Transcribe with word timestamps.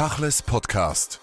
Tachles 0.00 0.40
Podcast. 0.42 1.20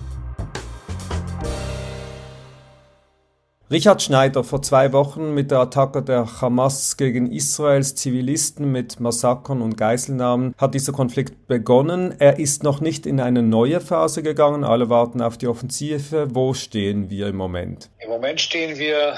Richard 3.71 4.03
Schneider 4.03 4.43
vor 4.43 4.61
zwei 4.61 4.93
Wochen 4.93 5.33
mit 5.33 5.49
der 5.49 5.61
Attacke 5.61 6.03
der 6.03 6.41
Hamas 6.41 6.95
gegen 6.95 7.31
Israels 7.31 7.95
Zivilisten 7.95 8.71
mit 8.71 8.99
Massakern 8.99 9.63
und 9.63 9.77
Geiselnahmen 9.77 10.53
hat 10.59 10.75
dieser 10.75 10.93
Konflikt 10.93 11.47
begonnen. 11.47 12.13
Er 12.19 12.37
ist 12.37 12.61
noch 12.61 12.79
nicht 12.79 13.07
in 13.07 13.19
eine 13.19 13.41
neue 13.41 13.81
Phase 13.81 14.21
gegangen. 14.21 14.63
Alle 14.63 14.91
warten 14.91 15.23
auf 15.23 15.39
die 15.39 15.47
Offensive. 15.47 16.27
Wo 16.35 16.53
stehen 16.53 17.09
wir 17.09 17.29
im 17.29 17.35
Moment? 17.35 17.89
Im 17.97 18.11
Moment 18.11 18.39
stehen 18.39 18.77
wir 18.77 19.17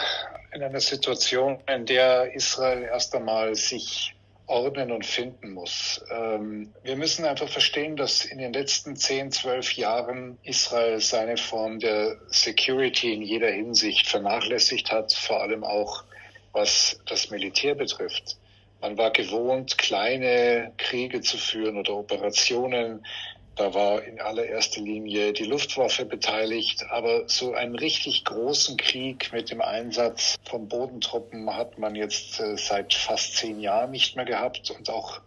in 0.53 0.63
einer 0.63 0.79
Situation, 0.79 1.57
in 1.67 1.85
der 1.85 2.33
Israel 2.33 2.83
erst 2.83 3.13
einmal 3.13 3.53
sich 3.55 4.15
ordnen 4.49 4.91
und 4.91 5.05
finden 5.05 5.51
muss. 5.51 6.03
Ähm, 6.11 6.73
wir 6.83 6.95
müssen 6.95 7.25
einfach 7.25 7.47
verstehen, 7.47 7.95
dass 7.95 8.25
in 8.25 8.39
den 8.39 8.51
letzten 8.51 8.95
10, 8.95 9.31
12 9.31 9.73
Jahren 9.73 10.37
Israel 10.43 10.99
seine 10.99 11.37
Form 11.37 11.79
der 11.79 12.17
Security 12.27 13.13
in 13.13 13.21
jeder 13.21 13.51
Hinsicht 13.51 14.07
vernachlässigt 14.07 14.91
hat, 14.91 15.13
vor 15.13 15.41
allem 15.41 15.63
auch 15.63 16.03
was 16.51 16.99
das 17.05 17.29
Militär 17.29 17.75
betrifft. 17.75 18.37
Man 18.81 18.97
war 18.97 19.11
gewohnt, 19.11 19.77
kleine 19.77 20.71
Kriege 20.77 21.21
zu 21.21 21.37
führen 21.37 21.77
oder 21.77 21.93
Operationen 21.93 23.05
da 23.59 23.73
war 23.73 24.03
in 24.03 24.21
allererster 24.21 24.79
Linie 24.79 25.33
die 25.33 25.43
Luftwaffe 25.43 26.05
beteiligt, 26.05 26.85
aber 26.91 27.27
so 27.27 27.53
einen 27.53 27.75
richtig 27.75 28.23
großen 28.23 28.77
Krieg 28.77 29.33
mit 29.33 29.51
dem 29.51 29.59
Einsatz 29.59 30.37
von 30.45 30.69
Bodentruppen 30.69 31.53
hat 31.53 31.77
man 31.77 31.93
jetzt 31.93 32.39
äh, 32.39 32.55
seit 32.55 32.93
fast 32.93 33.35
zehn 33.35 33.59
Jahren 33.59 33.91
nicht 33.91 34.15
mehr 34.15 34.23
gehabt. 34.23 34.71
Und 34.71 34.89
auch 34.89 35.19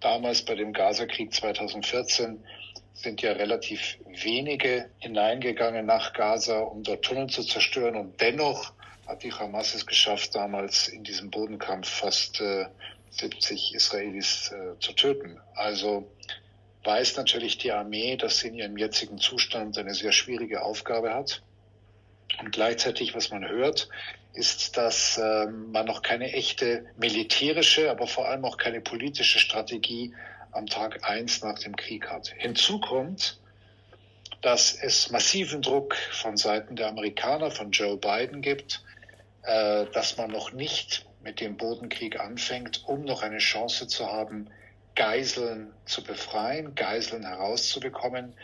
damals 0.00 0.42
bei 0.42 0.54
dem 0.54 0.74
Gazakrieg 0.74 1.32
2014 1.32 2.44
sind 2.92 3.22
ja 3.22 3.32
relativ 3.32 3.96
wenige 4.06 4.90
hineingegangen 4.98 5.86
nach 5.86 6.12
Gaza, 6.12 6.58
um 6.58 6.82
dort 6.82 7.06
Tunnel 7.06 7.28
zu 7.28 7.42
zerstören. 7.42 7.96
Und 7.96 8.20
dennoch 8.20 8.74
hat 9.06 9.22
die 9.22 9.32
Hamas 9.32 9.74
es 9.74 9.86
geschafft, 9.86 10.34
damals 10.34 10.88
in 10.88 11.04
diesem 11.04 11.30
Bodenkampf 11.30 11.88
fast 11.88 12.38
äh, 12.42 12.66
70 13.12 13.74
Israelis 13.74 14.52
äh, 14.52 14.78
zu 14.78 14.92
töten. 14.92 15.40
Also 15.54 16.06
weiß 16.88 17.18
natürlich 17.18 17.58
die 17.58 17.70
Armee, 17.70 18.16
dass 18.16 18.38
sie 18.38 18.48
in 18.48 18.54
ihrem 18.54 18.78
jetzigen 18.78 19.18
Zustand 19.18 19.76
eine 19.76 19.92
sehr 19.92 20.12
schwierige 20.12 20.62
Aufgabe 20.62 21.12
hat. 21.12 21.42
Und 22.40 22.50
gleichzeitig, 22.50 23.14
was 23.14 23.30
man 23.30 23.46
hört, 23.46 23.90
ist, 24.32 24.78
dass 24.78 25.18
äh, 25.18 25.48
man 25.48 25.84
noch 25.84 26.00
keine 26.00 26.32
echte 26.32 26.86
militärische, 26.96 27.90
aber 27.90 28.06
vor 28.06 28.26
allem 28.26 28.42
auch 28.46 28.56
keine 28.56 28.80
politische 28.80 29.38
Strategie 29.38 30.14
am 30.52 30.64
Tag 30.64 31.06
eins 31.06 31.42
nach 31.42 31.58
dem 31.58 31.76
Krieg 31.76 32.08
hat. 32.08 32.32
Hinzu 32.38 32.80
kommt, 32.80 33.38
dass 34.40 34.74
es 34.74 35.10
massiven 35.10 35.60
Druck 35.60 35.94
von 35.94 36.38
Seiten 36.38 36.74
der 36.74 36.88
Amerikaner, 36.88 37.50
von 37.50 37.70
Joe 37.70 37.98
Biden 37.98 38.40
gibt, 38.40 38.82
äh, 39.42 39.84
dass 39.92 40.16
man 40.16 40.30
noch 40.30 40.52
nicht 40.52 41.04
mit 41.22 41.40
dem 41.40 41.58
Bodenkrieg 41.58 42.18
anfängt, 42.18 42.84
um 42.86 43.04
noch 43.04 43.20
eine 43.20 43.38
Chance 43.38 43.88
zu 43.88 44.06
haben, 44.06 44.48
Geiseln 44.98 45.72
zu 45.84 46.02
befreien, 46.02 46.74
Geiseln 46.74 47.24
herauszubekommen. 47.24 48.34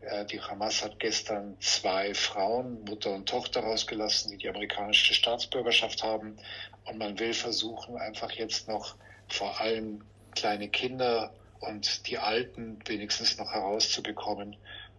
Äh, 0.00 0.24
die 0.24 0.40
Hamas 0.40 0.82
hat 0.82 0.98
gestern 0.98 1.56
zwei 1.60 2.12
Frauen, 2.12 2.82
Mutter 2.82 3.14
und 3.14 3.28
Tochter, 3.28 3.60
rausgelassen, 3.60 4.32
die 4.32 4.38
die 4.38 4.48
amerikanische 4.48 5.14
Staatsbürgerschaft 5.14 6.02
haben. 6.02 6.38
Und 6.86 6.98
man 6.98 7.16
will 7.20 7.32
versuchen, 7.32 7.96
einfach 7.98 8.32
jetzt 8.32 8.66
noch 8.66 8.96
vor 9.28 9.60
allem 9.60 10.02
kleine 10.34 10.68
Kinder 10.68 11.32
und 11.60 12.08
die 12.08 12.18
Alten 12.18 12.80
wenigstens 12.86 13.38
noch 13.38 13.52
herauszubekommen. 13.52 14.56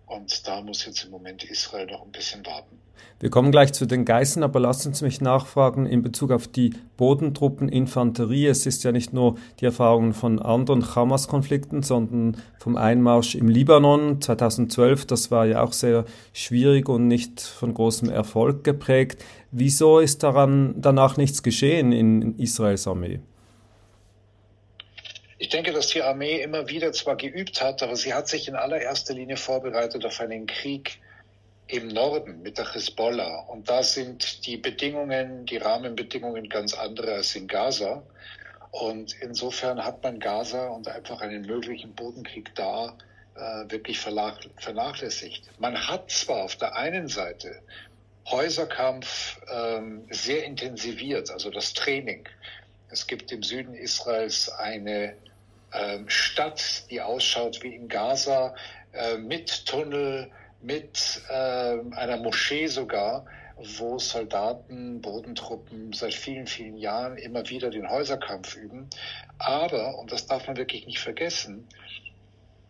Und 0.07 0.47
da 0.47 0.61
muss 0.61 0.85
jetzt 0.85 1.03
im 1.03 1.11
Moment 1.11 1.43
Israel 1.43 1.85
noch 1.85 2.03
ein 2.03 2.11
bisschen 2.11 2.45
warten. 2.45 2.79
Wir 3.19 3.29
kommen 3.29 3.51
gleich 3.51 3.73
zu 3.73 3.85
den 3.85 4.05
Geißen, 4.05 4.41
aber 4.41 4.59
lassen 4.59 4.93
Sie 4.93 5.03
mich 5.03 5.21
nachfragen 5.21 5.85
in 5.85 6.01
Bezug 6.01 6.31
auf 6.31 6.47
die 6.47 6.73
Bodentruppeninfanterie. 6.95 8.45
Es 8.47 8.65
ist 8.65 8.83
ja 8.83 8.91
nicht 8.91 9.11
nur 9.11 9.35
die 9.59 9.65
Erfahrung 9.65 10.13
von 10.13 10.39
anderen 10.39 10.95
Hamas-Konflikten, 10.95 11.83
sondern 11.83 12.37
vom 12.57 12.77
Einmarsch 12.77 13.35
im 13.35 13.49
Libanon 13.49 14.21
2012. 14.21 15.05
Das 15.05 15.29
war 15.29 15.45
ja 15.45 15.61
auch 15.61 15.73
sehr 15.73 16.05
schwierig 16.31 16.87
und 16.87 17.07
nicht 17.07 17.41
von 17.41 17.73
großem 17.73 18.09
Erfolg 18.09 18.63
geprägt. 18.63 19.23
Wieso 19.51 19.99
ist 19.99 20.23
daran 20.23 20.75
danach 20.77 21.17
nichts 21.17 21.43
geschehen 21.43 21.91
in 21.91 22.37
Israels 22.37 22.87
Armee? 22.87 23.19
Ich 25.39 25.49
denke, 25.49 25.71
dass 25.71 25.87
die 25.87 26.01
Armee 26.01 26.41
immer 26.41 26.67
wieder 26.67 26.91
zwar 26.93 27.15
geübt 27.15 27.61
hat, 27.61 27.83
aber 27.83 27.95
sie 27.95 28.13
hat 28.13 28.27
sich 28.27 28.47
in 28.47 28.55
allererster 28.55 29.13
Linie 29.13 29.37
vorbereitet 29.37 30.03
auf 30.03 30.19
einen 30.19 30.47
Krieg 30.47 30.99
im 31.67 31.89
Norden 31.89 32.41
mit 32.41 32.57
der 32.57 32.73
Hezbollah. 32.73 33.41
Und 33.41 33.69
da 33.69 33.83
sind 33.83 34.47
die 34.47 34.57
Bedingungen, 34.57 35.45
die 35.45 35.57
Rahmenbedingungen 35.57 36.49
ganz 36.49 36.73
andere 36.73 37.13
als 37.13 37.35
in 37.35 37.47
Gaza. 37.47 38.01
Und 38.71 39.15
insofern 39.21 39.83
hat 39.83 40.01
man 40.01 40.19
Gaza 40.19 40.69
und 40.69 40.87
einfach 40.87 41.21
einen 41.21 41.45
möglichen 41.45 41.93
Bodenkrieg 41.93 42.55
da 42.55 42.97
äh, 43.35 43.69
wirklich 43.69 43.99
vernachlässigt. 43.99 45.43
Man 45.59 45.87
hat 45.87 46.09
zwar 46.09 46.43
auf 46.43 46.55
der 46.55 46.75
einen 46.75 47.07
Seite 47.07 47.61
Häuserkampf 48.25 49.39
ähm, 49.49 50.05
sehr 50.09 50.43
intensiviert, 50.45 51.29
also 51.29 51.49
das 51.51 51.73
Training. 51.73 52.27
Es 52.89 53.05
gibt 53.05 53.31
im 53.31 53.43
Süden 53.43 53.73
Israels 53.73 54.49
eine 54.49 55.15
Stadt, 56.07 56.89
die 56.89 57.01
ausschaut 57.01 57.61
wie 57.63 57.75
in 57.75 57.87
Gaza, 57.87 58.55
äh, 58.93 59.17
mit 59.17 59.65
Tunnel, 59.65 60.31
mit 60.61 61.21
äh, 61.29 61.33
einer 61.33 62.17
Moschee 62.17 62.67
sogar, 62.67 63.25
wo 63.79 63.97
Soldaten, 63.99 65.01
Bodentruppen 65.01 65.93
seit 65.93 66.13
vielen, 66.13 66.47
vielen 66.47 66.77
Jahren 66.77 67.17
immer 67.17 67.49
wieder 67.49 67.69
den 67.69 67.89
Häuserkampf 67.89 68.55
üben. 68.55 68.89
Aber, 69.39 69.97
und 69.97 70.11
das 70.11 70.27
darf 70.27 70.47
man 70.47 70.57
wirklich 70.57 70.85
nicht 70.85 70.99
vergessen, 70.99 71.67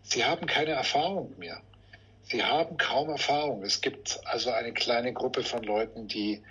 sie 0.03 0.25
haben 0.25 0.45
keine 0.45 0.71
Erfahrung 0.71 1.33
mehr. 1.37 1.61
Sie 2.23 2.43
haben 2.43 2.77
kaum 2.77 3.09
Erfahrung. 3.09 3.63
Es 3.63 3.79
gibt 3.79 4.19
also 4.25 4.51
eine 4.51 4.73
kleine 4.73 5.13
Gruppe 5.13 5.43
von 5.43 5.63
Leuten, 5.63 6.07
die 6.07 6.43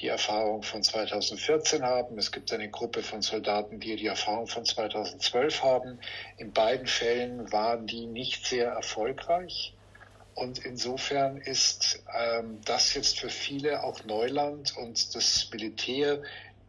die 0.00 0.08
Erfahrung 0.08 0.62
von 0.62 0.82
2014 0.82 1.82
haben. 1.82 2.18
Es 2.18 2.32
gibt 2.32 2.52
eine 2.52 2.68
Gruppe 2.68 3.02
von 3.02 3.22
Soldaten, 3.22 3.78
die 3.78 3.96
die 3.96 4.06
Erfahrung 4.06 4.46
von 4.46 4.64
2012 4.64 5.62
haben. 5.62 6.00
In 6.38 6.52
beiden 6.52 6.86
Fällen 6.86 7.52
waren 7.52 7.86
die 7.86 8.06
nicht 8.06 8.46
sehr 8.46 8.70
erfolgreich. 8.70 9.74
Und 10.34 10.64
insofern 10.64 11.36
ist 11.36 12.02
ähm, 12.18 12.60
das 12.64 12.94
jetzt 12.94 13.20
für 13.20 13.28
viele 13.28 13.84
auch 13.84 14.04
Neuland 14.04 14.76
und 14.76 15.14
das 15.14 15.50
Militär, 15.52 16.22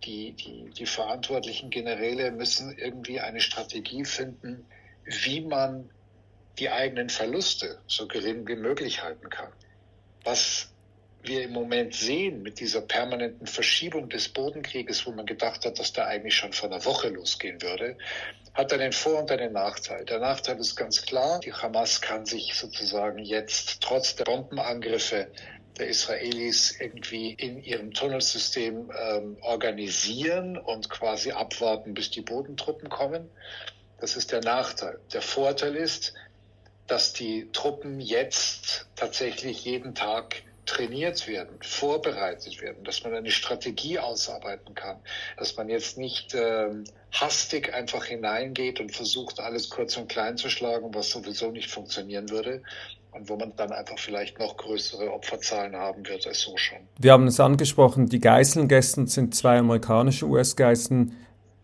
die, 0.03 0.33
die, 0.33 0.69
die 0.71 0.85
verantwortlichen 0.85 1.69
Generäle 1.69 2.31
müssen 2.31 2.77
irgendwie 2.77 3.21
eine 3.21 3.39
Strategie 3.39 4.03
finden, 4.03 4.65
wie 5.05 5.41
man 5.41 5.89
die 6.59 6.69
eigenen 6.69 7.09
Verluste 7.09 7.79
so 7.87 8.07
gering 8.07 8.47
wie 8.47 8.55
möglich 8.55 9.01
halten 9.01 9.29
kann. 9.29 9.51
Was 10.23 10.72
wir 11.23 11.43
im 11.43 11.51
Moment 11.51 11.95
sehen 11.95 12.41
mit 12.41 12.59
dieser 12.59 12.81
permanenten 12.81 13.47
Verschiebung 13.47 14.09
des 14.09 14.29
Bodenkrieges, 14.29 15.05
wo 15.05 15.11
man 15.11 15.25
gedacht 15.25 15.65
hat, 15.65 15.79
dass 15.79 15.93
der 15.93 16.07
eigentlich 16.07 16.35
schon 16.35 16.53
vor 16.53 16.69
einer 16.69 16.83
Woche 16.85 17.09
losgehen 17.09 17.61
würde, 17.61 17.97
hat 18.53 18.71
einen 18.73 18.91
Vor- 18.91 19.19
und 19.19 19.31
einen 19.31 19.53
Nachteil. 19.53 20.05
Der 20.05 20.19
Nachteil 20.19 20.59
ist 20.59 20.75
ganz 20.75 21.01
klar, 21.01 21.39
die 21.39 21.53
Hamas 21.53 22.01
kann 22.01 22.25
sich 22.25 22.53
sozusagen 22.55 23.19
jetzt 23.19 23.81
trotz 23.81 24.15
der 24.15 24.25
Bombenangriffe 24.25 25.31
der 25.77 25.87
Israelis 25.87 26.79
irgendwie 26.79 27.33
in 27.33 27.63
ihrem 27.63 27.93
Tunnelsystem 27.93 28.91
ähm, 28.95 29.37
organisieren 29.41 30.57
und 30.57 30.89
quasi 30.89 31.31
abwarten, 31.31 31.95
bis 31.95 32.11
die 32.11 32.21
Bodentruppen 32.21 32.89
kommen. 32.89 33.29
Das 33.99 34.15
ist 34.15 34.31
der 34.31 34.41
Nachteil. 34.41 34.99
Der 35.13 35.21
Vorteil 35.21 35.75
ist, 35.75 36.13
dass 36.85 37.13
die 37.13 37.49
Truppen 37.53 37.99
jetzt 37.99 38.87
tatsächlich 38.95 39.65
jeden 39.65 39.95
Tag 39.95 40.43
trainiert 40.65 41.27
werden, 41.27 41.57
vorbereitet 41.61 42.61
werden, 42.61 42.83
dass 42.83 43.03
man 43.03 43.13
eine 43.13 43.31
Strategie 43.31 43.99
ausarbeiten 43.99 44.75
kann, 44.75 44.97
dass 45.37 45.57
man 45.57 45.69
jetzt 45.69 45.97
nicht 45.97 46.35
ähm, 46.35 46.85
hastig 47.11 47.73
einfach 47.73 48.05
hineingeht 48.05 48.79
und 48.79 48.91
versucht, 48.91 49.39
alles 49.39 49.69
kurz 49.69 49.97
und 49.97 50.09
klein 50.09 50.37
zu 50.37 50.49
schlagen, 50.49 50.93
was 50.93 51.09
sowieso 51.09 51.51
nicht 51.51 51.69
funktionieren 51.69 52.29
würde 52.29 52.61
und 53.11 53.29
wo 53.29 53.35
man 53.35 53.55
dann 53.55 53.71
einfach 53.71 53.99
vielleicht 53.99 54.39
noch 54.39 54.57
größere 54.57 55.11
Opferzahlen 55.11 55.75
haben 55.75 56.07
wird 56.07 56.25
als 56.27 56.41
so 56.41 56.57
schon. 56.57 56.79
Wir 56.99 57.11
haben 57.11 57.27
es 57.27 57.39
angesprochen, 57.39 58.07
die 58.07 58.19
Geiseln 58.19 58.67
gestern 58.67 59.07
sind 59.07 59.35
zwei 59.35 59.57
amerikanische 59.57 60.25
US-Geiseln 60.25 61.17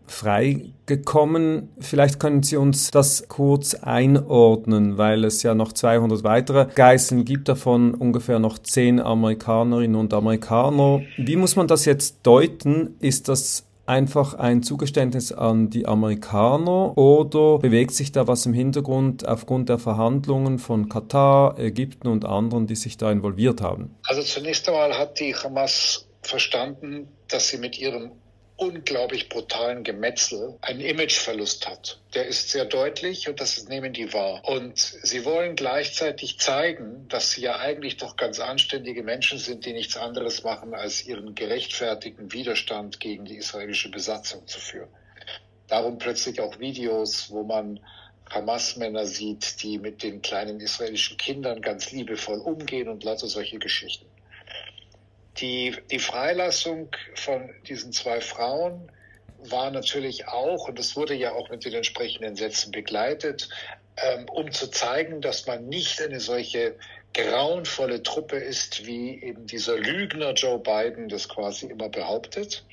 freigekommen. 0.10 1.70
Vielleicht 1.80 2.20
können 2.20 2.44
Sie 2.44 2.58
uns 2.58 2.92
das 2.92 3.28
kurz 3.28 3.74
einordnen, 3.76 4.98
weil 4.98 5.24
es 5.24 5.44
ja 5.44 5.56
noch 5.56 5.74
200 5.74 6.24
weitere 6.24 6.68
Geiseln 6.76 7.26
gibt, 7.26 7.48
davon 7.48 7.94
ungefähr 7.94 8.40
noch 8.40 8.58
10 8.58 9.00
Amerikanerinnen 9.00 9.96
und 9.96 10.14
Amerikaner. 10.14 11.02
Wie 11.18 11.36
muss 11.36 11.56
man 11.56 11.68
das 11.68 11.86
jetzt 11.86 12.18
deuten? 12.24 12.96
Ist 13.00 13.28
das 13.30 13.66
einfach 13.90 14.36
ein 14.36 14.62
Zugeständnis 14.62 15.32
an 15.32 15.72
die 15.72 15.88
Amerikaner 15.88 16.96
oder 16.98 17.58
bewegt 17.58 17.92
sich 17.92 18.12
da 18.12 18.28
was 18.28 18.46
im 18.46 18.54
Hintergrund 18.54 19.28
aufgrund 19.28 19.68
der 19.68 19.80
Verhandlungen 19.80 20.60
von 20.60 20.90
Katar, 20.90 21.58
Ägypten 21.58 22.08
und 22.08 22.24
anderen, 22.24 22.68
die 22.68 22.76
sich 22.76 22.98
da 22.98 23.12
involviert 23.12 23.62
haben? 23.62 23.96
Also 24.04 24.22
zunächst 24.22 24.70
einmal 24.70 24.98
hat 24.98 25.20
die 25.20 25.36
Hamas 25.36 26.08
verstanden, 26.22 27.08
dass 27.28 27.50
sie 27.50 27.58
mit 27.58 27.80
ihrem 27.80 28.12
unglaublich 28.60 29.30
brutalen 29.30 29.84
Gemetzel 29.84 30.58
einen 30.62 30.82
Imageverlust 30.82 31.68
hat. 31.68 32.00
Der 32.14 32.28
ist 32.28 32.50
sehr 32.50 32.66
deutlich 32.66 33.30
und 33.30 33.40
das 33.40 33.64
nehmen 33.68 33.94
die 33.94 34.14
wahr. 34.14 34.42
Und 34.44 34.78
sie 34.78 35.24
wollen 35.24 35.56
gleichzeitig 35.56 36.40
zeigen, 36.40 37.08
dass 37.08 37.32
sie 37.32 37.42
ja 37.42 37.58
eigentlich 37.58 37.98
doch 37.98 38.18
ganz 38.18 38.40
anständige 38.40 39.02
Menschen 39.02 39.38
sind, 39.38 39.66
die 39.66 39.74
nichts 39.74 39.96
anderes 39.96 40.44
machen, 40.44 40.74
als 40.74 41.06
ihren 41.06 41.36
gerechtfertigten 41.36 42.34
Widerstand 42.34 43.00
gegen 43.00 43.26
die 43.26 43.38
israelische 43.38 43.90
Besatzung 43.90 44.46
zu 44.48 44.60
führen. 44.60 44.90
Darum 45.68 45.98
plötzlich 45.98 46.42
auch 46.42 46.60
Videos, 46.60 47.30
wo 47.30 47.44
man 47.44 47.80
Hamas-Männer 48.30 49.06
sieht, 49.06 49.64
die 49.64 49.78
mit 49.78 50.04
den 50.04 50.22
kleinen 50.22 50.60
israelischen 50.60 51.18
Kindern 51.18 51.62
ganz 51.62 51.92
liebevoll 51.92 52.40
umgehen 52.40 52.90
und 52.90 53.04
lauter 53.04 53.28
solche 53.28 53.58
Geschichten. 53.58 54.06
Die, 55.40 55.76
die 55.92 56.00
Freilassung 56.00 56.90
von 57.16 57.50
diesen 57.68 57.94
zwei 57.94 58.22
Frauen 58.22 58.92
war 59.44 59.72
natürlich 59.72 60.28
auch, 60.28 60.68
und 60.68 60.78
das 60.78 60.96
wurde 60.96 61.14
ja 61.14 61.32
auch 61.32 61.50
mit 61.50 61.64
den 61.64 61.74
entsprechenden 61.74 62.36
Sätzen 62.36 62.72
begleitet, 62.72 63.50
ähm, 63.98 64.26
um 64.30 64.52
zu 64.52 64.68
zeigen, 64.70 65.22
dass 65.22 65.48
man 65.48 65.68
nicht 65.68 66.02
eine 66.02 66.20
solche 66.20 66.76
grauenvolle 67.14 68.04
Truppe 68.04 68.38
ist, 68.38 68.86
wie 68.86 69.22
eben 69.24 69.48
dieser 69.48 69.78
Lügner 69.78 70.34
Joe 70.34 70.60
Biden 70.60 71.10
das 71.10 71.28
quasi 71.28 71.68
immer 71.68 71.90
behauptet. 71.90 72.66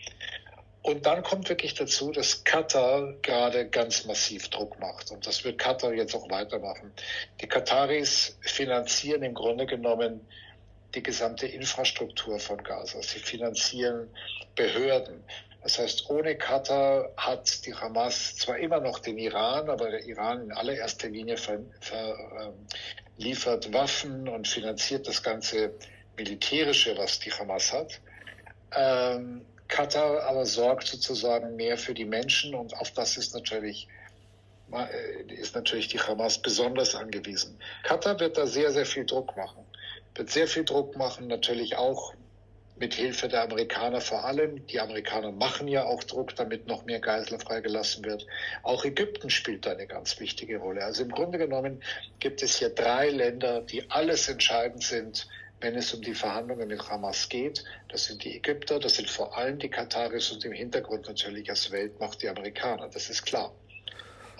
Und 0.82 1.04
dann 1.06 1.24
kommt 1.24 1.48
wirklich 1.48 1.74
dazu, 1.74 2.12
dass 2.12 2.44
Katar 2.44 3.14
gerade 3.22 3.68
ganz 3.68 4.04
massiv 4.04 4.48
Druck 4.50 4.78
macht. 4.78 5.10
Und 5.10 5.26
das 5.26 5.44
wird 5.44 5.58
Katar 5.58 5.92
jetzt 5.92 6.14
auch 6.14 6.30
weitermachen. 6.30 6.92
Die 7.40 7.48
Kataris 7.48 8.38
finanzieren 8.40 9.24
im 9.24 9.34
Grunde 9.34 9.66
genommen 9.66 10.20
die 10.96 11.02
gesamte 11.02 11.46
Infrastruktur 11.46 12.40
von 12.40 12.62
Gaza. 12.64 13.00
Sie 13.02 13.20
finanzieren 13.20 14.08
Behörden. 14.56 15.22
Das 15.62 15.78
heißt, 15.78 16.10
ohne 16.10 16.36
Katar 16.36 17.10
hat 17.16 17.66
die 17.66 17.74
Hamas 17.74 18.36
zwar 18.36 18.58
immer 18.58 18.80
noch 18.80 18.98
den 19.00 19.18
Iran, 19.18 19.68
aber 19.68 19.90
der 19.90 20.04
Iran 20.06 20.44
in 20.44 20.52
allererster 20.52 21.08
Linie 21.08 21.36
ver, 21.36 21.60
ver, 21.80 22.16
äh, 22.38 23.22
liefert 23.22 23.72
Waffen 23.72 24.28
und 24.28 24.48
finanziert 24.48 25.06
das 25.06 25.22
ganze 25.22 25.74
Militärische, 26.16 26.96
was 26.96 27.18
die 27.18 27.32
Hamas 27.32 27.72
hat. 27.72 28.00
Ähm, 28.74 29.44
Katar 29.68 30.22
aber 30.22 30.46
sorgt 30.46 30.86
sozusagen 30.86 31.56
mehr 31.56 31.76
für 31.76 31.94
die 31.94 32.04
Menschen 32.04 32.54
und 32.54 32.74
auf 32.78 32.92
das 32.92 33.16
ist 33.16 33.34
natürlich 33.34 33.88
äh, 34.72 35.34
ist 35.34 35.54
natürlich 35.54 35.88
die 35.88 35.98
Hamas 35.98 36.38
besonders 36.38 36.94
angewiesen. 36.94 37.58
Katar 37.82 38.18
wird 38.20 38.38
da 38.38 38.46
sehr, 38.46 38.70
sehr 38.70 38.86
viel 38.86 39.04
Druck 39.04 39.36
machen 39.36 39.65
wird 40.18 40.30
sehr 40.30 40.48
viel 40.48 40.64
Druck 40.64 40.96
machen, 40.96 41.26
natürlich 41.28 41.76
auch 41.76 42.14
mit 42.78 42.94
Hilfe 42.94 43.28
der 43.28 43.42
Amerikaner 43.42 44.00
vor 44.00 44.24
allem. 44.24 44.66
Die 44.66 44.80
Amerikaner 44.80 45.32
machen 45.32 45.66
ja 45.66 45.84
auch 45.84 46.04
Druck, 46.04 46.36
damit 46.36 46.66
noch 46.66 46.84
mehr 46.84 47.00
Geisler 47.00 47.38
freigelassen 47.38 48.04
wird. 48.04 48.26
Auch 48.62 48.84
Ägypten 48.84 49.30
spielt 49.30 49.66
da 49.66 49.72
eine 49.72 49.86
ganz 49.86 50.20
wichtige 50.20 50.58
Rolle. 50.58 50.84
Also 50.84 51.02
im 51.02 51.10
Grunde 51.10 51.38
genommen 51.38 51.82
gibt 52.20 52.42
es 52.42 52.58
hier 52.58 52.70
drei 52.70 53.08
Länder, 53.08 53.62
die 53.62 53.90
alles 53.90 54.28
entscheidend 54.28 54.82
sind, 54.82 55.26
wenn 55.60 55.74
es 55.74 55.92
um 55.94 56.02
die 56.02 56.14
Verhandlungen 56.14 56.68
mit 56.68 56.86
Hamas 56.88 57.28
geht. 57.30 57.64
Das 57.88 58.04
sind 58.04 58.24
die 58.24 58.36
Ägypter, 58.36 58.78
das 58.78 58.96
sind 58.96 59.08
vor 59.08 59.36
allem 59.36 59.58
die 59.58 59.70
Kataris 59.70 60.30
und 60.30 60.44
im 60.44 60.52
Hintergrund 60.52 61.08
natürlich 61.08 61.48
als 61.48 61.70
Weltmacht 61.70 62.22
die 62.22 62.28
Amerikaner. 62.28 62.88
Das 62.88 63.08
ist 63.08 63.24
klar. 63.24 63.54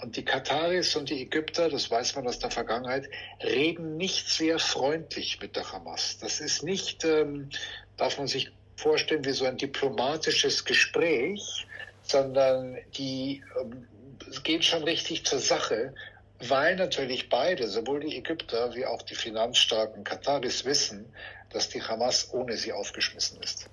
Und 0.01 0.15
die 0.15 0.23
Kataris 0.23 0.95
und 0.95 1.09
die 1.09 1.21
Ägypter, 1.21 1.69
das 1.69 1.89
weiß 1.89 2.15
man 2.15 2.27
aus 2.27 2.39
der 2.39 2.51
Vergangenheit, 2.51 3.09
reden 3.43 3.97
nicht 3.97 4.29
sehr 4.29 4.59
freundlich 4.59 5.39
mit 5.41 5.55
der 5.55 5.71
Hamas. 5.71 6.17
Das 6.19 6.39
ist 6.39 6.63
nicht, 6.63 7.03
ähm, 7.03 7.49
darf 7.97 8.17
man 8.17 8.27
sich 8.27 8.51
vorstellen, 8.75 9.25
wie 9.25 9.31
so 9.31 9.45
ein 9.45 9.57
diplomatisches 9.57 10.65
Gespräch, 10.65 11.65
sondern 12.03 12.77
die 12.95 13.43
ähm, 13.59 13.87
gehen 14.43 14.61
schon 14.61 14.83
richtig 14.83 15.25
zur 15.25 15.39
Sache, 15.39 15.93
weil 16.39 16.75
natürlich 16.75 17.29
beide, 17.29 17.67
sowohl 17.67 18.01
die 18.01 18.17
Ägypter 18.17 18.75
wie 18.75 18.85
auch 18.85 19.01
die 19.01 19.15
finanzstarken 19.15 20.03
Kataris, 20.03 20.65
wissen, 20.65 21.11
dass 21.49 21.69
die 21.69 21.81
Hamas 21.81 22.31
ohne 22.33 22.55
sie 22.55 22.71
aufgeschmissen 22.71 23.41
ist. 23.41 23.67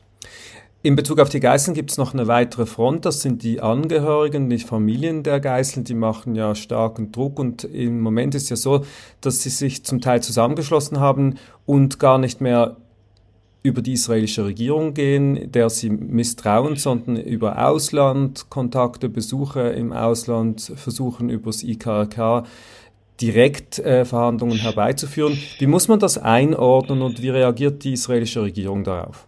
In 0.85 0.97
Bezug 0.97 1.19
auf 1.19 1.31
die 1.31 1.41
Geiseln 1.41 1.73
gibt 1.73 1.93
es 1.93 1.97
noch 1.97 2.13
eine 2.13 2.27
weitere 2.27 2.67
Front, 2.67 3.07
das 3.07 3.23
sind 3.23 3.43
die 3.43 3.63
Angehörigen, 3.63 4.51
die 4.51 4.59
Familien 4.59 5.23
der 5.23 5.41
Geiseln, 5.41 5.85
die 5.85 5.95
machen 5.95 6.35
ja 6.35 6.55
starken 6.55 7.11
Druck 7.11 7.39
und 7.39 7.65
im 7.65 8.03
Moment 8.03 8.35
ist 8.35 8.51
ja 8.51 8.57
so, 8.57 8.85
dass 9.23 9.43
sie 9.43 9.49
sich 9.49 9.83
zum 9.87 10.03
Teil 10.03 10.23
zusammengeschlossen 10.23 11.01
haben 11.01 11.37
und 11.65 11.99
gar 11.99 12.19
nicht 12.19 12.43
mehr 12.43 12.77
über 13.63 13.81
die 13.81 13.95
israelische 13.95 14.45
Regierung 14.45 14.93
gehen, 14.93 15.51
der 15.51 15.71
sie 15.71 15.89
misstrauen, 15.89 16.77
sondern 16.77 17.17
über 17.17 17.67
Auslandkontakte, 17.67 19.09
Besuche 19.09 19.63
im 19.71 19.91
Ausland 19.91 20.71
versuchen, 20.77 21.31
übers 21.31 21.63
IKRK 21.63 22.45
direkt 23.23 23.79
äh, 23.79 24.05
Verhandlungen 24.05 24.59
herbeizuführen. 24.59 25.39
Wie 25.59 25.67
muss 25.67 25.89
man 25.89 25.99
das 25.99 26.19
einordnen 26.19 27.01
und 27.01 27.23
wie 27.23 27.31
reagiert 27.31 27.85
die 27.85 27.95
israelische 27.95 28.43
Regierung 28.43 28.85
darauf? 28.85 29.27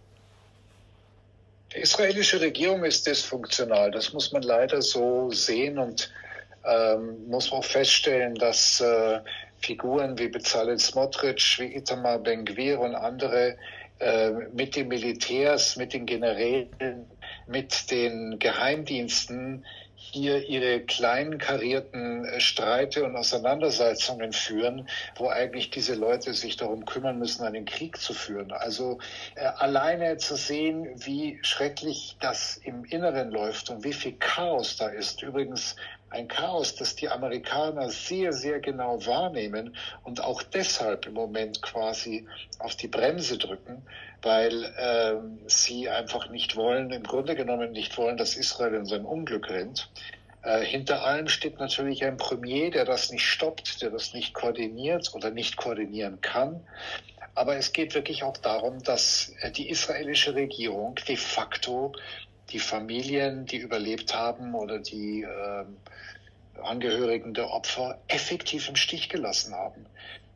Die 1.73 1.79
israelische 1.79 2.39
Regierung 2.39 2.83
ist 2.83 3.05
dysfunktional. 3.05 3.91
Das 3.91 4.13
muss 4.13 4.31
man 4.31 4.41
leider 4.41 4.81
so 4.81 5.29
sehen 5.31 5.77
und 5.77 6.11
ähm, 6.65 7.27
muss 7.27 7.51
auch 7.51 7.63
feststellen, 7.63 8.35
dass 8.35 8.79
äh, 8.81 9.19
Figuren 9.59 10.17
wie 10.17 10.27
Bezalel 10.27 10.79
Smotrich, 10.79 11.57
wie 11.59 11.75
Itamar 11.75 12.19
Ben-Gvir 12.19 12.79
und 12.79 12.95
andere 12.95 13.57
äh, 13.99 14.31
mit 14.53 14.75
den 14.75 14.87
Militärs, 14.87 15.75
mit 15.75 15.93
den 15.93 16.05
Generälen, 16.05 17.05
mit 17.47 17.89
den 17.89 18.37
Geheimdiensten 18.39 19.65
hier 19.97 20.47
ihre 20.47 20.81
kleinen 20.81 21.37
karierten 21.37 22.25
äh, 22.25 22.39
Streite 22.39 23.03
und 23.03 23.15
Auseinandersetzungen 23.15 24.31
führen, 24.31 24.87
wo 25.15 25.29
eigentlich 25.29 25.71
diese 25.71 25.95
Leute 25.95 26.33
sich 26.33 26.55
darum 26.55 26.85
kümmern 26.85 27.19
müssen, 27.19 27.43
einen 27.45 27.65
Krieg 27.65 27.97
zu 27.97 28.13
führen. 28.13 28.51
Also 28.51 28.99
äh, 29.35 29.45
alleine 29.45 30.17
zu 30.17 30.35
sehen, 30.35 30.87
wie 30.95 31.39
schrecklich 31.41 32.15
das 32.19 32.57
im 32.57 32.85
Inneren 32.85 33.31
läuft 33.31 33.69
und 33.69 33.83
wie 33.83 33.93
viel 33.93 34.13
Chaos 34.13 34.77
da 34.77 34.87
ist. 34.87 35.23
Übrigens 35.23 35.75
ein 36.09 36.27
Chaos, 36.27 36.75
das 36.75 36.95
die 36.95 37.09
Amerikaner 37.09 37.89
sehr, 37.89 38.33
sehr 38.33 38.59
genau 38.59 39.05
wahrnehmen 39.05 39.75
und 40.03 40.23
auch 40.23 40.41
deshalb 40.41 41.05
im 41.05 41.13
Moment 41.13 41.61
quasi 41.61 42.25
auf 42.59 42.75
die 42.75 42.87
Bremse 42.87 43.37
drücken, 43.37 43.81
weil 44.21 44.63
äh, 44.63 45.15
sie 45.47 45.89
einfach 45.89 46.29
nicht 46.29 46.55
wollen, 46.55 46.91
im 46.91 47.03
Grunde 47.03 47.35
genommen 47.35 47.71
nicht 47.71 47.97
wollen, 47.97 48.17
dass 48.17 48.35
Israel 48.35 48.75
in 48.75 48.85
sein 48.85 49.05
Unglück 49.05 49.49
rennt. 49.49 49.89
Äh, 50.43 50.61
hinter 50.61 51.03
allem 51.03 51.27
steht 51.27 51.59
natürlich 51.59 52.05
ein 52.05 52.17
Premier, 52.17 52.71
der 52.71 52.85
das 52.85 53.11
nicht 53.11 53.25
stoppt, 53.25 53.81
der 53.81 53.89
das 53.89 54.13
nicht 54.13 54.33
koordiniert 54.33 55.13
oder 55.13 55.29
nicht 55.29 55.57
koordinieren 55.57 56.21
kann. 56.21 56.61
Aber 57.35 57.57
es 57.57 57.73
geht 57.73 57.93
wirklich 57.93 58.23
auch 58.23 58.37
darum, 58.37 58.81
dass 58.81 59.33
äh, 59.41 59.51
die 59.51 59.69
israelische 59.69 60.35
Regierung 60.35 60.95
de 61.07 61.17
facto 61.17 61.93
die 62.49 62.59
Familien, 62.59 63.45
die 63.45 63.57
überlebt 63.57 64.15
haben 64.15 64.55
oder 64.55 64.79
die 64.79 65.23
äh, 65.23 65.65
Angehörigen 66.61 67.33
der 67.33 67.49
Opfer 67.49 67.99
effektiv 68.07 68.69
im 68.69 68.75
Stich 68.75 69.09
gelassen 69.09 69.53
haben. 69.53 69.85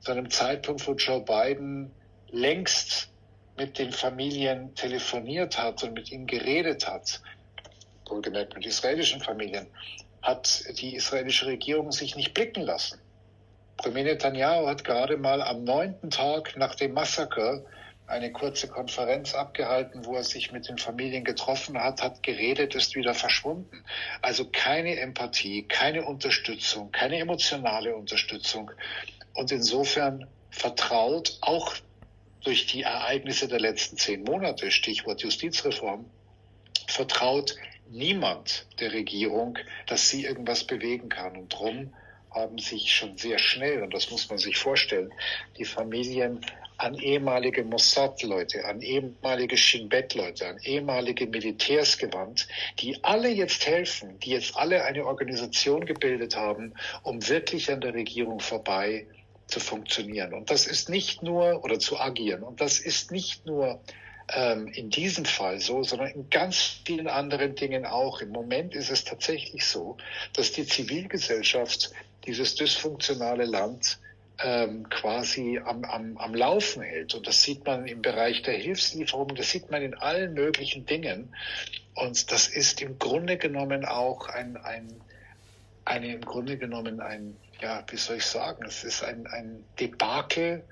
Zu 0.01 0.11
einem 0.11 0.29
Zeitpunkt, 0.29 0.85
wo 0.87 0.93
Joe 0.93 1.21
Biden 1.21 1.91
längst 2.29 3.09
mit 3.57 3.77
den 3.77 3.91
Familien 3.91 4.73
telefoniert 4.75 5.57
hat 5.57 5.83
und 5.83 5.93
mit 5.93 6.11
ihnen 6.11 6.27
geredet 6.27 6.87
hat, 6.87 7.21
wohlgemerkt 8.07 8.55
mit 8.55 8.65
israelischen 8.65 9.21
Familien, 9.21 9.67
hat 10.21 10.63
die 10.79 10.95
israelische 10.95 11.47
Regierung 11.47 11.91
sich 11.91 12.15
nicht 12.15 12.33
blicken 12.33 12.61
lassen. 12.61 12.99
Premier 13.77 14.03
Netanyahu 14.03 14.67
hat 14.67 14.83
gerade 14.83 15.17
mal 15.17 15.41
am 15.41 15.63
neunten 15.63 16.11
Tag 16.11 16.55
nach 16.57 16.75
dem 16.75 16.93
Massaker 16.93 17.63
eine 18.11 18.31
kurze 18.31 18.67
Konferenz 18.67 19.33
abgehalten, 19.33 20.05
wo 20.05 20.15
er 20.15 20.23
sich 20.23 20.51
mit 20.51 20.67
den 20.67 20.77
Familien 20.77 21.23
getroffen 21.23 21.81
hat, 21.81 22.03
hat 22.03 22.21
geredet, 22.23 22.75
ist 22.75 22.95
wieder 22.95 23.13
verschwunden. 23.13 23.83
Also 24.21 24.45
keine 24.51 24.99
Empathie, 24.99 25.63
keine 25.63 26.05
Unterstützung, 26.05 26.91
keine 26.91 27.17
emotionale 27.19 27.95
Unterstützung. 27.95 28.71
Und 29.33 29.51
insofern 29.51 30.27
vertraut 30.49 31.37
auch 31.41 31.73
durch 32.41 32.65
die 32.67 32.83
Ereignisse 32.83 33.47
der 33.47 33.59
letzten 33.59 33.97
zehn 33.97 34.23
Monate, 34.23 34.71
Stichwort 34.71 35.21
Justizreform, 35.21 36.05
vertraut 36.87 37.55
niemand 37.89 38.67
der 38.79 38.91
Regierung, 38.91 39.57
dass 39.87 40.09
sie 40.09 40.25
irgendwas 40.25 40.65
bewegen 40.65 41.09
kann. 41.09 41.37
Und 41.37 41.49
drum 41.49 41.93
haben 42.33 42.57
sich 42.57 42.93
schon 42.93 43.17
sehr 43.17 43.39
schnell, 43.39 43.83
und 43.83 43.93
das 43.93 44.09
muss 44.09 44.29
man 44.29 44.37
sich 44.37 44.57
vorstellen, 44.57 45.13
die 45.57 45.65
Familien 45.65 46.45
an 46.81 46.95
ehemalige 46.95 47.63
Mossad-Leute, 47.63 48.65
an 48.65 48.81
ehemalige 48.81 49.55
Shin 49.55 49.87
Bet-Leute, 49.87 50.47
an 50.47 50.57
ehemalige 50.63 51.27
Militärs 51.27 51.97
gewandt, 51.97 52.47
die 52.79 53.03
alle 53.03 53.29
jetzt 53.29 53.67
helfen, 53.67 54.19
die 54.19 54.31
jetzt 54.31 54.55
alle 54.57 54.83
eine 54.83 55.05
Organisation 55.05 55.85
gebildet 55.85 56.35
haben, 56.35 56.73
um 57.03 57.27
wirklich 57.27 57.71
an 57.71 57.81
der 57.81 57.93
Regierung 57.93 58.39
vorbei 58.39 59.05
zu 59.45 59.59
funktionieren. 59.59 60.33
Und 60.33 60.49
das 60.49 60.65
ist 60.65 60.89
nicht 60.89 61.21
nur, 61.21 61.63
oder 61.63 61.77
zu 61.77 61.99
agieren, 61.99 62.41
und 62.41 62.61
das 62.61 62.79
ist 62.79 63.11
nicht 63.11 63.45
nur 63.45 63.79
ähm, 64.33 64.67
in 64.67 64.89
diesem 64.89 65.25
Fall 65.25 65.59
so, 65.59 65.83
sondern 65.83 66.09
in 66.09 66.29
ganz 66.31 66.79
vielen 66.83 67.07
anderen 67.07 67.53
Dingen 67.53 67.85
auch. 67.85 68.21
Im 68.21 68.29
Moment 68.29 68.73
ist 68.73 68.89
es 68.89 69.03
tatsächlich 69.03 69.65
so, 69.65 69.97
dass 70.33 70.51
die 70.51 70.65
Zivilgesellschaft 70.65 71.91
dieses 72.25 72.55
dysfunktionale 72.55 73.45
Land 73.45 73.99
ähm, 74.43 74.89
quasi 74.89 75.59
am, 75.63 75.83
am, 75.83 76.17
am 76.17 76.33
Laufen 76.33 76.81
hält. 76.81 77.13
Und 77.13 77.27
das 77.27 77.43
sieht 77.43 77.65
man 77.65 77.85
im 77.87 78.01
Bereich 78.01 78.41
der 78.41 78.55
Hilfslieferung, 78.55 79.35
das 79.35 79.49
sieht 79.49 79.71
man 79.71 79.81
in 79.81 79.93
allen 79.95 80.33
möglichen 80.33 80.85
Dingen. 80.85 81.35
Und 81.95 82.31
das 82.31 82.47
ist 82.47 82.81
im 82.81 82.97
Grunde 82.99 83.37
genommen 83.37 83.85
auch 83.85 84.27
ein, 84.27 84.57
ein 84.57 85.01
eine 85.85 86.13
im 86.13 86.21
Grunde 86.21 86.57
genommen 86.57 87.01
ein, 87.01 87.37
ja, 87.59 87.83
wie 87.89 87.97
soll 87.97 88.17
ich 88.17 88.25
sagen, 88.25 88.65
es 88.65 88.83
ist 88.83 89.03
ein, 89.03 89.27
ein 89.27 89.63
Debakel, 89.79 90.63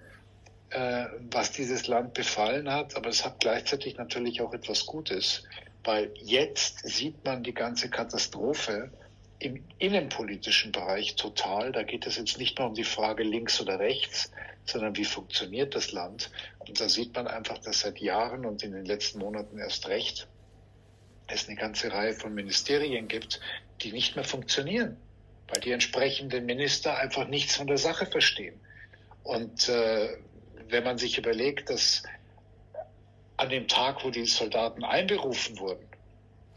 äh, 0.69 1.05
was 1.31 1.51
dieses 1.51 1.87
Land 1.87 2.13
befallen 2.13 2.71
hat, 2.71 2.95
aber 2.95 3.09
es 3.09 3.25
hat 3.25 3.39
gleichzeitig 3.39 3.97
natürlich 3.97 4.41
auch 4.41 4.53
etwas 4.53 4.85
Gutes, 4.85 5.43
weil 5.83 6.11
jetzt 6.15 6.87
sieht 6.87 7.23
man 7.25 7.43
die 7.43 7.53
ganze 7.53 7.89
Katastrophe 7.89 8.91
im 9.39 9.63
innenpolitischen 9.77 10.71
Bereich 10.71 11.15
total. 11.15 11.71
Da 11.71 11.83
geht 11.83 12.05
es 12.05 12.17
jetzt 12.17 12.37
nicht 12.37 12.57
mehr 12.57 12.67
um 12.67 12.73
die 12.73 12.83
Frage 12.83 13.23
links 13.23 13.59
oder 13.61 13.79
rechts, 13.79 14.31
sondern 14.65 14.95
wie 14.97 15.05
funktioniert 15.05 15.75
das 15.75 15.91
Land. 15.91 16.29
Und 16.59 16.79
da 16.79 16.89
sieht 16.89 17.15
man 17.15 17.27
einfach, 17.27 17.57
dass 17.59 17.79
seit 17.79 17.99
Jahren 17.99 18.45
und 18.45 18.63
in 18.63 18.73
den 18.73 18.85
letzten 18.85 19.19
Monaten 19.19 19.57
erst 19.57 19.87
recht 19.87 20.27
es 21.27 21.47
eine 21.47 21.57
ganze 21.57 21.91
Reihe 21.91 22.13
von 22.13 22.33
Ministerien 22.33 23.07
gibt, 23.07 23.39
die 23.81 23.91
nicht 23.91 24.15
mehr 24.15 24.25
funktionieren, 24.25 24.97
weil 25.47 25.61
die 25.61 25.71
entsprechenden 25.71 26.45
Minister 26.45 26.97
einfach 26.97 27.27
nichts 27.27 27.55
von 27.55 27.67
der 27.67 27.77
Sache 27.77 28.05
verstehen. 28.05 28.59
Und 29.23 29.69
äh, 29.69 30.17
wenn 30.67 30.83
man 30.83 30.97
sich 30.97 31.17
überlegt, 31.17 31.69
dass 31.69 32.03
an 33.37 33.49
dem 33.49 33.67
Tag, 33.67 34.03
wo 34.03 34.09
die 34.09 34.25
Soldaten 34.25 34.83
einberufen 34.83 35.59
wurden, 35.59 35.88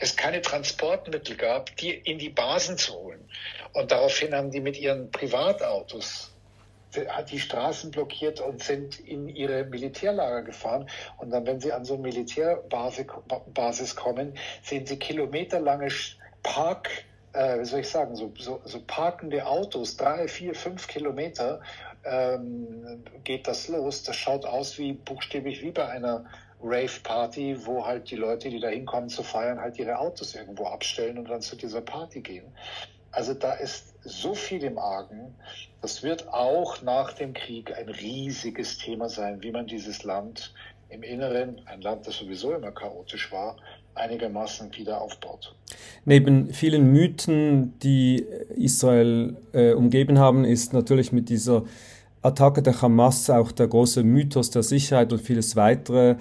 es 0.02 0.16
keine 0.16 0.42
Transportmittel 0.42 1.36
gab, 1.36 1.76
die 1.76 1.90
in 1.90 2.18
die 2.18 2.28
Basen 2.28 2.76
zu 2.76 2.94
holen. 2.94 3.28
Und 3.72 3.92
daraufhin 3.92 4.34
haben 4.34 4.50
die 4.50 4.60
mit 4.60 4.76
ihren 4.78 5.10
Privatautos 5.10 6.32
hat 7.08 7.30
die 7.30 7.40
Straßen 7.40 7.90
blockiert 7.90 8.40
und 8.40 8.62
sind 8.62 9.00
in 9.00 9.26
ihre 9.26 9.64
Militärlager 9.64 10.42
gefahren. 10.42 10.90
Und 11.16 11.30
dann, 11.30 11.46
wenn 11.46 11.58
sie 11.58 11.72
an 11.72 11.86
so 11.86 11.94
eine 11.94 12.02
Militärbasis 12.02 13.96
kommen, 13.96 14.36
sehen 14.62 14.84
sie 14.84 14.98
kilometerlange 14.98 15.88
Park, 16.42 16.90
äh, 17.32 17.60
wie 17.60 17.64
soll 17.64 17.80
ich 17.80 17.88
sagen, 17.88 18.14
so, 18.14 18.30
so, 18.38 18.60
so 18.66 18.78
parkende 18.86 19.46
Autos, 19.46 19.96
drei, 19.96 20.28
vier, 20.28 20.54
fünf 20.54 20.86
Kilometer 20.86 21.62
ähm, 22.04 23.02
geht 23.24 23.48
das 23.48 23.68
los. 23.68 24.02
Das 24.02 24.16
schaut 24.16 24.44
aus 24.44 24.76
wie 24.76 24.92
buchstäblich 24.92 25.62
wie 25.62 25.70
bei 25.70 25.88
einer 25.88 26.26
Rave-Party, 26.62 27.66
wo 27.66 27.84
halt 27.84 28.10
die 28.10 28.16
Leute, 28.16 28.50
die 28.50 28.60
da 28.60 28.68
hinkommen 28.68 29.08
zu 29.08 29.22
feiern, 29.22 29.60
halt 29.60 29.78
ihre 29.78 29.98
Autos 29.98 30.34
irgendwo 30.34 30.66
abstellen 30.66 31.18
und 31.18 31.28
dann 31.28 31.40
zu 31.40 31.56
dieser 31.56 31.80
Party 31.80 32.20
gehen. 32.20 32.44
Also 33.10 33.34
da 33.34 33.52
ist 33.52 33.94
so 34.04 34.34
viel 34.34 34.62
im 34.64 34.78
Argen. 34.78 35.34
Das 35.82 36.02
wird 36.02 36.28
auch 36.28 36.80
nach 36.82 37.12
dem 37.12 37.34
Krieg 37.34 37.76
ein 37.76 37.88
riesiges 37.88 38.78
Thema 38.78 39.08
sein, 39.08 39.42
wie 39.42 39.50
man 39.50 39.66
dieses 39.66 40.02
Land 40.04 40.54
im 40.88 41.02
Inneren, 41.02 41.60
ein 41.66 41.80
Land, 41.80 42.06
das 42.06 42.16
sowieso 42.16 42.52
immer 42.52 42.70
chaotisch 42.70 43.32
war, 43.32 43.56
einigermaßen 43.94 44.74
wieder 44.76 45.00
aufbaut. 45.00 45.54
Neben 46.04 46.52
vielen 46.52 46.92
Mythen, 46.92 47.78
die 47.80 48.24
Israel 48.56 49.36
äh, 49.52 49.72
umgeben 49.72 50.18
haben, 50.18 50.44
ist 50.44 50.72
natürlich 50.72 51.12
mit 51.12 51.28
dieser 51.28 51.64
Attacke 52.22 52.62
der 52.62 52.80
Hamas 52.80 53.28
auch 53.30 53.52
der 53.52 53.68
große 53.68 54.02
Mythos 54.02 54.50
der 54.50 54.62
Sicherheit 54.62 55.12
und 55.12 55.20
vieles 55.20 55.56
weitere 55.56 56.16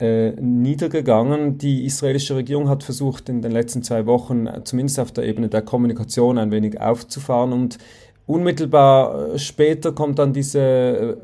äh, 0.00 0.32
niedergegangen. 0.32 1.58
Die 1.58 1.84
israelische 1.84 2.36
Regierung 2.36 2.68
hat 2.68 2.82
versucht, 2.82 3.28
in 3.28 3.42
den 3.42 3.52
letzten 3.52 3.82
zwei 3.82 4.06
Wochen 4.06 4.46
äh, 4.46 4.62
zumindest 4.64 5.00
auf 5.00 5.12
der 5.12 5.24
Ebene 5.24 5.48
der 5.48 5.62
Kommunikation 5.62 6.38
ein 6.38 6.50
wenig 6.50 6.80
aufzufahren 6.80 7.52
und 7.52 7.78
unmittelbar 8.26 9.34
äh, 9.34 9.38
später 9.38 9.92
kommt 9.92 10.18
dann 10.18 10.32
diese 10.32 11.18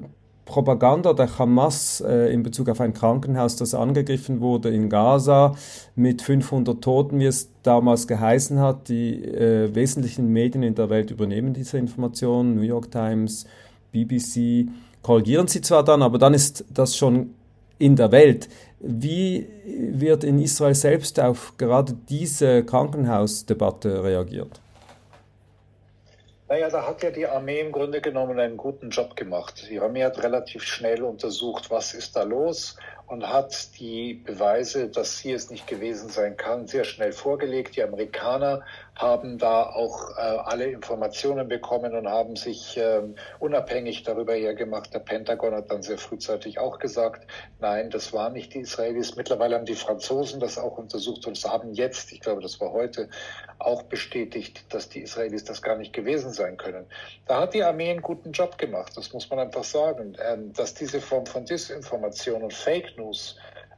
Propaganda 0.44 1.12
der 1.12 1.38
Hamas 1.38 2.00
äh, 2.00 2.32
in 2.32 2.42
Bezug 2.42 2.68
auf 2.68 2.80
ein 2.80 2.92
Krankenhaus, 2.92 3.56
das 3.56 3.74
angegriffen 3.74 4.40
wurde 4.40 4.70
in 4.70 4.88
Gaza 4.88 5.54
mit 5.94 6.20
500 6.20 6.82
Toten, 6.82 7.20
wie 7.20 7.26
es 7.26 7.48
damals 7.62 8.06
geheißen 8.06 8.58
hat. 8.58 8.88
Die 8.88 9.24
äh, 9.24 9.74
wesentlichen 9.74 10.28
Medien 10.28 10.62
in 10.62 10.74
der 10.74 10.90
Welt 10.90 11.10
übernehmen 11.10 11.54
diese 11.54 11.78
Informationen, 11.78 12.54
New 12.54 12.62
York 12.62 12.90
Times, 12.90 13.46
BBC, 13.92 14.68
korrigieren 15.02 15.46
sie 15.46 15.60
zwar 15.60 15.84
dann, 15.84 16.02
aber 16.02 16.18
dann 16.18 16.34
ist 16.34 16.64
das 16.68 16.96
schon 16.96 17.30
in 17.78 17.96
der 17.96 18.12
Welt. 18.12 18.48
Wie 18.80 19.48
wird 19.64 20.24
in 20.24 20.40
Israel 20.40 20.74
selbst 20.74 21.20
auf 21.20 21.54
gerade 21.56 21.94
diese 22.08 22.64
Krankenhausdebatte 22.64 24.02
reagiert? 24.02 24.60
Naja, 26.48 26.68
da 26.68 26.86
hat 26.86 27.02
ja 27.02 27.10
die 27.10 27.26
Armee 27.26 27.60
im 27.60 27.72
Grunde 27.72 28.00
genommen 28.00 28.38
einen 28.38 28.58
guten 28.58 28.90
Job 28.90 29.16
gemacht. 29.16 29.68
Die 29.70 29.80
Armee 29.80 30.04
hat 30.04 30.22
relativ 30.22 30.64
schnell 30.64 31.02
untersucht, 31.02 31.70
was 31.70 31.94
ist 31.94 32.14
da 32.14 32.24
los 32.24 32.76
und 33.06 33.28
hat 33.28 33.78
die 33.78 34.14
Beweise, 34.14 34.88
dass 34.88 35.18
sie 35.18 35.32
es 35.32 35.50
nicht 35.50 35.66
gewesen 35.66 36.08
sein 36.08 36.36
kann, 36.36 36.66
sehr 36.66 36.84
schnell 36.84 37.12
vorgelegt. 37.12 37.76
Die 37.76 37.82
Amerikaner 37.82 38.62
haben 38.94 39.38
da 39.38 39.64
auch 39.64 40.16
äh, 40.16 40.20
alle 40.20 40.66
Informationen 40.66 41.48
bekommen 41.48 41.94
und 41.94 42.08
haben 42.08 42.36
sich 42.36 42.76
ähm, 42.76 43.16
unabhängig 43.38 44.02
darüber 44.02 44.34
hergemacht. 44.34 44.92
Der 44.94 45.00
Pentagon 45.00 45.54
hat 45.54 45.70
dann 45.70 45.82
sehr 45.82 45.98
frühzeitig 45.98 46.58
auch 46.58 46.78
gesagt, 46.78 47.26
nein, 47.60 47.90
das 47.90 48.12
waren 48.12 48.32
nicht 48.32 48.54
die 48.54 48.60
Israelis. 48.60 49.16
Mittlerweile 49.16 49.56
haben 49.56 49.66
die 49.66 49.74
Franzosen 49.74 50.40
das 50.40 50.58
auch 50.58 50.78
untersucht 50.78 51.26
und 51.26 51.42
haben 51.44 51.74
jetzt, 51.74 52.12
ich 52.12 52.20
glaube, 52.20 52.40
das 52.40 52.60
war 52.60 52.72
heute, 52.72 53.08
auch 53.58 53.82
bestätigt, 53.84 54.64
dass 54.70 54.88
die 54.88 55.02
Israelis 55.02 55.44
das 55.44 55.62
gar 55.62 55.76
nicht 55.76 55.92
gewesen 55.92 56.32
sein 56.32 56.56
können. 56.56 56.86
Da 57.26 57.40
hat 57.40 57.54
die 57.54 57.62
Armee 57.62 57.90
einen 57.90 58.02
guten 58.02 58.32
Job 58.32 58.58
gemacht, 58.58 58.92
das 58.96 59.12
muss 59.12 59.30
man 59.30 59.38
einfach 59.38 59.64
sagen. 59.64 60.16
Ähm, 60.20 60.52
dass 60.52 60.74
diese 60.74 61.00
Form 61.00 61.26
von 61.26 61.44
Disinformation 61.44 62.42
und 62.42 62.52
Fake 62.52 62.91
News 62.96 63.36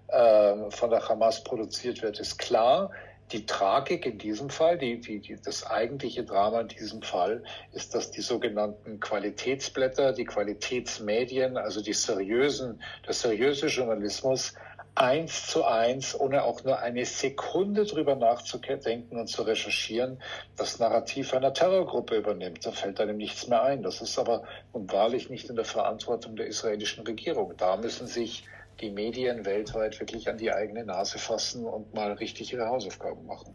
äh, 0.09 0.71
von 0.71 0.90
der 0.90 1.09
Hamas 1.09 1.42
produziert 1.44 2.02
wird, 2.02 2.21
ist 2.21 2.38
klar 2.38 2.90
die 3.33 3.47
Tragik 3.47 4.06
in 4.06 4.18
diesem 4.18 4.50
Fall, 4.50 4.78
die, 4.78 5.00
die, 5.00 5.18
die, 5.18 5.37
das 5.42 5.66
eigentliche 5.66 6.25
Drama 6.25 6.61
in 6.61 6.68
diesem 6.68 7.02
Fall, 7.02 7.42
ist, 7.73 7.94
dass 7.94 8.11
die 8.11 8.21
sogenannten 8.21 9.00
Qualitätsblätter, 9.00 10.12
die 10.12 10.25
Qualitätsmedien, 10.25 11.56
also 11.56 11.83
die 11.83 11.94
seriösen, 11.94 12.83
der 13.06 13.14
seriöse 13.14 13.66
Journalismus 13.68 14.54
eins 14.94 15.49
zu 15.49 15.64
eins, 15.64 16.18
ohne 16.18 16.44
auch 16.44 16.62
nur 16.62 16.78
eine 16.78 17.04
Sekunde 17.04 17.85
drüber 17.85 18.14
nachzudenken 18.14 19.18
und 19.18 19.26
zu 19.26 19.42
recherchieren, 19.42 20.21
das 20.56 20.78
Narrativ 20.78 21.35
einer 21.35 21.52
Terrorgruppe 21.52 22.16
übernimmt. 22.16 22.64
Da 22.64 22.71
fällt 22.71 23.00
einem 23.00 23.16
nichts 23.16 23.49
mehr 23.49 23.62
ein. 23.62 23.83
Das 23.83 24.00
ist 24.00 24.18
aber 24.18 24.44
und 24.73 24.92
wahrlich 24.92 25.30
nicht 25.30 25.49
in 25.49 25.56
der 25.56 25.64
Verantwortung 25.64 26.37
der 26.37 26.47
israelischen 26.47 27.04
Regierung. 27.04 27.54
Da 27.56 27.76
müssen 27.76 28.06
sich 28.06 28.44
die 28.80 28.90
Medien 28.90 29.44
weltweit 29.44 29.98
wirklich 30.00 30.28
an 30.28 30.38
die 30.38 30.52
eigene 30.52 30.84
Nase 30.84 31.18
fassen 31.18 31.64
und 31.64 31.94
mal 31.94 32.12
richtig 32.12 32.52
ihre 32.52 32.66
Hausaufgaben 32.66 33.26
machen. 33.26 33.52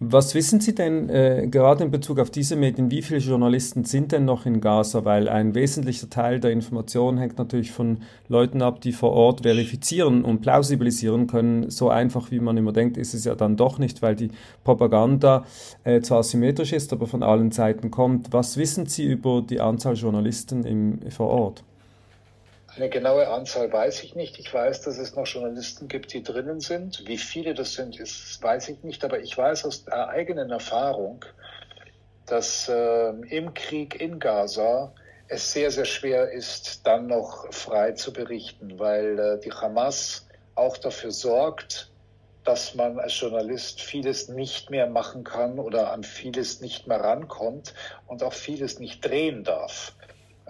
Was 0.00 0.34
wissen 0.34 0.60
Sie 0.60 0.74
denn 0.74 1.08
äh, 1.08 1.46
gerade 1.48 1.84
in 1.84 1.90
Bezug 1.90 2.18
auf 2.18 2.28
diese 2.28 2.56
Medien, 2.56 2.90
wie 2.90 3.00
viele 3.00 3.20
Journalisten 3.20 3.84
sind 3.84 4.10
denn 4.10 4.24
noch 4.24 4.44
in 4.44 4.60
Gaza? 4.60 5.04
Weil 5.04 5.28
ein 5.28 5.54
wesentlicher 5.54 6.10
Teil 6.10 6.40
der 6.40 6.50
Information 6.50 7.16
hängt 7.16 7.38
natürlich 7.38 7.70
von 7.70 7.98
Leuten 8.28 8.60
ab, 8.60 8.80
die 8.80 8.92
vor 8.92 9.12
Ort 9.12 9.42
verifizieren 9.42 10.24
und 10.24 10.40
plausibilisieren 10.42 11.28
können. 11.28 11.70
So 11.70 11.90
einfach, 11.90 12.32
wie 12.32 12.40
man 12.40 12.56
immer 12.56 12.72
denkt, 12.72 12.96
ist 12.96 13.14
es 13.14 13.24
ja 13.24 13.36
dann 13.36 13.56
doch 13.56 13.78
nicht, 13.78 14.02
weil 14.02 14.16
die 14.16 14.30
Propaganda 14.64 15.46
äh, 15.84 16.00
zwar 16.00 16.24
symmetrisch 16.24 16.72
ist, 16.72 16.92
aber 16.92 17.06
von 17.06 17.22
allen 17.22 17.52
Seiten 17.52 17.90
kommt. 17.90 18.32
Was 18.32 18.56
wissen 18.56 18.86
Sie 18.86 19.04
über 19.04 19.42
die 19.42 19.60
Anzahl 19.60 19.94
Journalisten 19.94 20.64
im, 20.64 21.10
vor 21.10 21.28
Ort? 21.28 21.64
Eine 22.76 22.88
genaue 22.88 23.28
Anzahl 23.28 23.72
weiß 23.72 24.02
ich 24.02 24.16
nicht. 24.16 24.38
Ich 24.40 24.52
weiß, 24.52 24.82
dass 24.82 24.98
es 24.98 25.14
noch 25.14 25.28
Journalisten 25.28 25.86
gibt, 25.86 26.12
die 26.12 26.24
drinnen 26.24 26.58
sind. 26.58 27.06
Wie 27.06 27.18
viele 27.18 27.54
das 27.54 27.74
sind, 27.74 28.00
ist, 28.00 28.42
weiß 28.42 28.68
ich 28.68 28.82
nicht. 28.82 29.04
Aber 29.04 29.20
ich 29.20 29.36
weiß 29.38 29.64
aus 29.64 29.84
der 29.84 30.08
eigenen 30.08 30.50
Erfahrung, 30.50 31.24
dass 32.26 32.68
äh, 32.68 33.10
im 33.10 33.54
Krieg 33.54 34.00
in 34.00 34.18
Gaza 34.18 34.92
es 35.28 35.52
sehr, 35.52 35.70
sehr 35.70 35.84
schwer 35.84 36.32
ist, 36.32 36.84
dann 36.84 37.06
noch 37.06 37.52
frei 37.52 37.92
zu 37.92 38.12
berichten, 38.12 38.78
weil 38.78 39.18
äh, 39.18 39.40
die 39.40 39.52
Hamas 39.52 40.26
auch 40.56 40.76
dafür 40.76 41.12
sorgt, 41.12 41.92
dass 42.42 42.74
man 42.74 42.98
als 42.98 43.18
Journalist 43.18 43.80
vieles 43.80 44.28
nicht 44.28 44.70
mehr 44.70 44.88
machen 44.88 45.22
kann 45.22 45.60
oder 45.60 45.92
an 45.92 46.02
vieles 46.02 46.60
nicht 46.60 46.88
mehr 46.88 47.00
rankommt 47.00 47.72
und 48.06 48.22
auch 48.24 48.32
vieles 48.32 48.80
nicht 48.80 49.04
drehen 49.04 49.44
darf. 49.44 49.94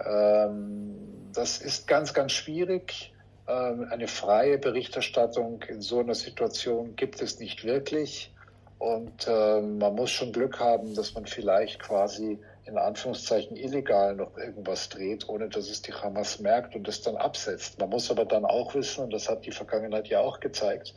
Ähm, 0.03 1.24
das 1.35 1.59
ist 1.59 1.87
ganz, 1.87 2.13
ganz 2.13 2.31
schwierig. 2.31 3.13
Ähm, 3.47 3.87
eine 3.91 4.07
freie 4.07 4.57
Berichterstattung 4.57 5.61
in 5.63 5.81
so 5.81 5.99
einer 5.99 6.15
Situation 6.15 6.95
gibt 6.95 7.21
es 7.21 7.39
nicht 7.39 7.63
wirklich. 7.63 8.31
Und 8.79 9.27
äh, 9.27 9.61
man 9.61 9.95
muss 9.95 10.11
schon 10.11 10.31
Glück 10.31 10.59
haben, 10.59 10.95
dass 10.95 11.13
man 11.13 11.25
vielleicht 11.25 11.79
quasi 11.79 12.39
in 12.65 12.77
Anführungszeichen 12.77 13.55
illegal 13.55 14.15
noch 14.15 14.35
irgendwas 14.37 14.89
dreht, 14.89 15.29
ohne 15.29 15.49
dass 15.49 15.69
es 15.69 15.81
die 15.81 15.93
Hamas 15.93 16.39
merkt 16.39 16.75
und 16.75 16.87
es 16.87 17.01
dann 17.01 17.15
absetzt. 17.15 17.79
Man 17.79 17.89
muss 17.89 18.09
aber 18.09 18.25
dann 18.25 18.43
auch 18.43 18.73
wissen, 18.73 19.03
und 19.03 19.13
das 19.13 19.29
hat 19.29 19.45
die 19.45 19.51
Vergangenheit 19.51 20.07
ja 20.07 20.19
auch 20.19 20.39
gezeigt, 20.39 20.93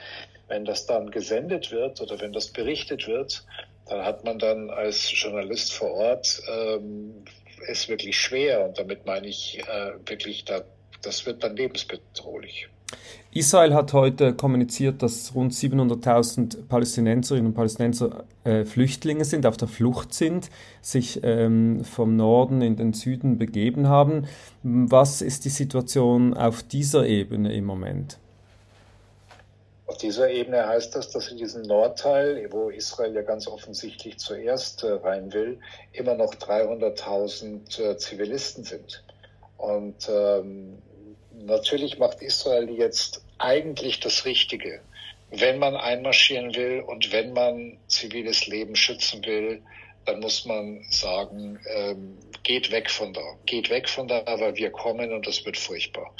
wenn 0.49 0.65
das 0.65 0.87
dann 0.87 1.11
gesendet 1.11 1.71
wird 1.71 2.01
oder 2.01 2.21
wenn 2.21 2.33
das 2.33 2.49
berichtet 2.49 3.07
wird, 3.07 3.45
dann 3.87 4.05
hat 4.05 4.25
man 4.25 4.39
dann 4.39 4.71
als 4.71 5.11
Journalist 5.13 5.75
vor 5.75 5.93
Ort 5.93 6.43
ähm, 6.51 7.25
es 7.67 7.89
wirklich 7.89 8.19
schwer. 8.19 8.67
Und 8.67 8.79
damit 8.79 9.07
meine 9.07 9.27
ich 9.27 9.61
äh, 9.61 9.93
wirklich, 10.09 10.45
da, 10.45 10.63
das 11.03 11.27
wird 11.27 11.43
dann 11.43 11.57
lebensbedrohlich. 11.57 12.69
Israel 13.33 13.75
hat 13.75 13.93
heute 13.93 14.33
kommuniziert, 14.33 15.03
dass 15.03 15.35
rund 15.35 15.53
700.000 15.53 16.67
Palästinenserinnen 16.67 17.49
und 17.49 17.55
Palästinenser 17.55 18.25
äh, 18.45 18.65
Flüchtlinge 18.65 19.25
sind, 19.25 19.45
auf 19.45 19.59
der 19.59 19.69
Flucht 19.69 20.15
sind, 20.15 20.49
sich 20.81 21.21
ähm, 21.23 21.85
vom 21.85 22.17
Norden 22.17 22.63
in 22.63 22.77
den 22.77 22.95
Süden 22.95 23.37
begeben 23.37 23.89
haben. 23.89 24.27
Was 24.63 25.21
ist 25.21 25.45
die 25.45 25.51
Situation 25.51 26.33
auf 26.35 26.63
dieser 26.63 27.07
Ebene 27.07 27.53
im 27.53 27.67
Moment? 27.67 28.19
Auf 29.99 30.03
dieser 30.03 30.31
Ebene 30.31 30.65
heißt 30.65 30.95
das, 30.95 31.11
dass 31.11 31.27
in 31.27 31.39
diesem 31.39 31.63
Nordteil, 31.63 32.47
wo 32.53 32.71
Israel 32.71 33.17
ja 33.17 33.23
ganz 33.23 33.49
offensichtlich 33.49 34.17
zuerst 34.19 34.85
äh, 34.85 34.93
rein 34.93 35.33
will, 35.33 35.59
immer 35.93 36.15
noch 36.15 36.33
300.000 36.37 37.83
äh, 37.83 37.97
Zivilisten 37.97 38.63
sind. 38.63 39.03
Und 39.57 40.09
ähm, 40.09 40.81
natürlich 41.33 41.99
macht 41.99 42.23
Israel 42.23 42.71
jetzt 42.71 43.25
eigentlich 43.39 43.99
das 43.99 44.25
Richtige. 44.25 44.83
Wenn 45.33 45.59
man 45.59 45.75
einmarschieren 45.75 46.55
will 46.55 46.85
und 46.87 47.11
wenn 47.11 47.33
man 47.33 47.77
ziviles 47.89 48.47
Leben 48.47 48.77
schützen 48.77 49.27
will, 49.27 49.61
dann 50.07 50.21
muss 50.21 50.45
man 50.45 50.81
sagen, 50.91 51.59
ähm, 51.75 52.17
geht 52.45 52.71
weg 52.71 52.89
von 52.89 53.13
da, 53.13 53.35
geht 53.47 53.69
weg 53.69 53.89
von 53.89 54.07
da, 54.07 54.23
weil 54.27 54.55
wir 54.55 54.71
kommen 54.71 55.13
und 55.13 55.27
das 55.27 55.45
wird 55.45 55.57
furchtbar. 55.57 56.15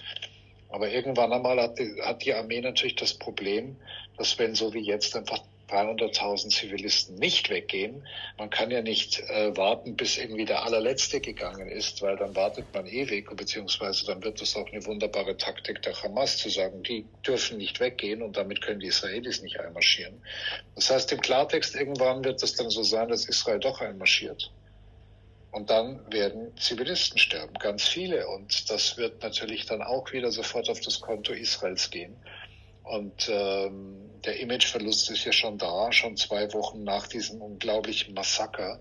Aber 0.69 0.91
irgendwann 0.91 1.33
einmal 1.33 1.61
hat 1.61 1.79
die, 1.79 2.01
hat 2.03 2.25
die 2.25 2.35
Armee 2.35 2.61
natürlich 2.61 2.97
das 2.97 3.15
Problem, 3.15 3.77
dass 4.17 4.39
wenn 4.39 4.55
so 4.55 4.75
wie 4.75 4.81
jetzt 4.81 5.17
einfach 5.17 5.41
300.000 5.69 6.51
Zivilisten 6.51 7.17
nicht 7.17 7.51
weggehen. 7.51 8.07
Man 8.39 8.51
kann 8.51 8.71
ja 8.71 8.81
nicht 8.81 9.21
äh, 9.29 9.57
warten, 9.57 9.97
bis 9.97 10.17
irgendwie 10.17 10.45
der 10.45 10.65
allerletzte 10.65 11.21
gegangen 11.21 11.69
ist, 11.69 12.03
weil 12.03 12.17
dann 12.17 12.35
wartet 12.35 12.67
man 12.73 12.87
ewig, 12.87 13.35
beziehungsweise 13.37 14.07
dann 14.07 14.23
wird 14.25 14.41
das 14.41 14.57
auch 14.57 14.71
eine 14.73 14.85
wunderbare 14.87 15.37
Taktik 15.37 15.83
der 15.83 16.03
Hamas 16.03 16.39
zu 16.39 16.49
sagen, 16.49 16.83
die 16.83 17.05
dürfen 17.27 17.59
nicht 17.59 17.81
weggehen 17.81 18.23
und 18.23 18.37
damit 18.37 18.63
können 18.63 18.81
die 18.81 18.87
Israelis 18.87 19.43
nicht 19.43 19.61
einmarschieren. 19.61 20.23
Das 20.75 20.91
heißt, 20.91 21.13
im 21.13 21.21
Klartext 21.21 21.75
irgendwann 21.75 22.25
wird 22.25 22.43
es 22.43 22.55
dann 22.55 22.71
so 22.71 22.83
sein, 22.83 23.09
dass 23.09 23.27
Israel 23.27 23.61
doch 23.61 23.81
einmarschiert. 23.81 24.51
Und 25.51 25.71
dann 25.71 26.01
werden 26.13 26.57
Zivilisten 26.59 27.19
sterben, 27.19 27.55
ganz 27.55 27.89
viele. 27.89 28.29
Und 28.29 28.71
das 28.71 28.99
wird 28.99 29.23
natürlich 29.23 29.67
dann 29.67 29.83
auch 29.83 30.13
wieder 30.13 30.31
sofort 30.31 30.69
auf 30.69 30.81
das 30.81 31.01
Konto 31.01 31.33
Israels 31.33 31.91
gehen. 31.91 32.17
Und 32.83 33.29
ähm, 33.31 34.11
der 34.25 34.41
Imageverlust 34.41 35.11
ist 35.11 35.25
ja 35.25 35.33
schon 35.33 35.59
da, 35.59 35.93
schon 35.93 36.17
zwei 36.17 36.53
Wochen 36.53 36.85
nach 36.85 37.07
diesem 37.07 37.41
unglaublichen 37.41 38.15
Massaker 38.15 38.81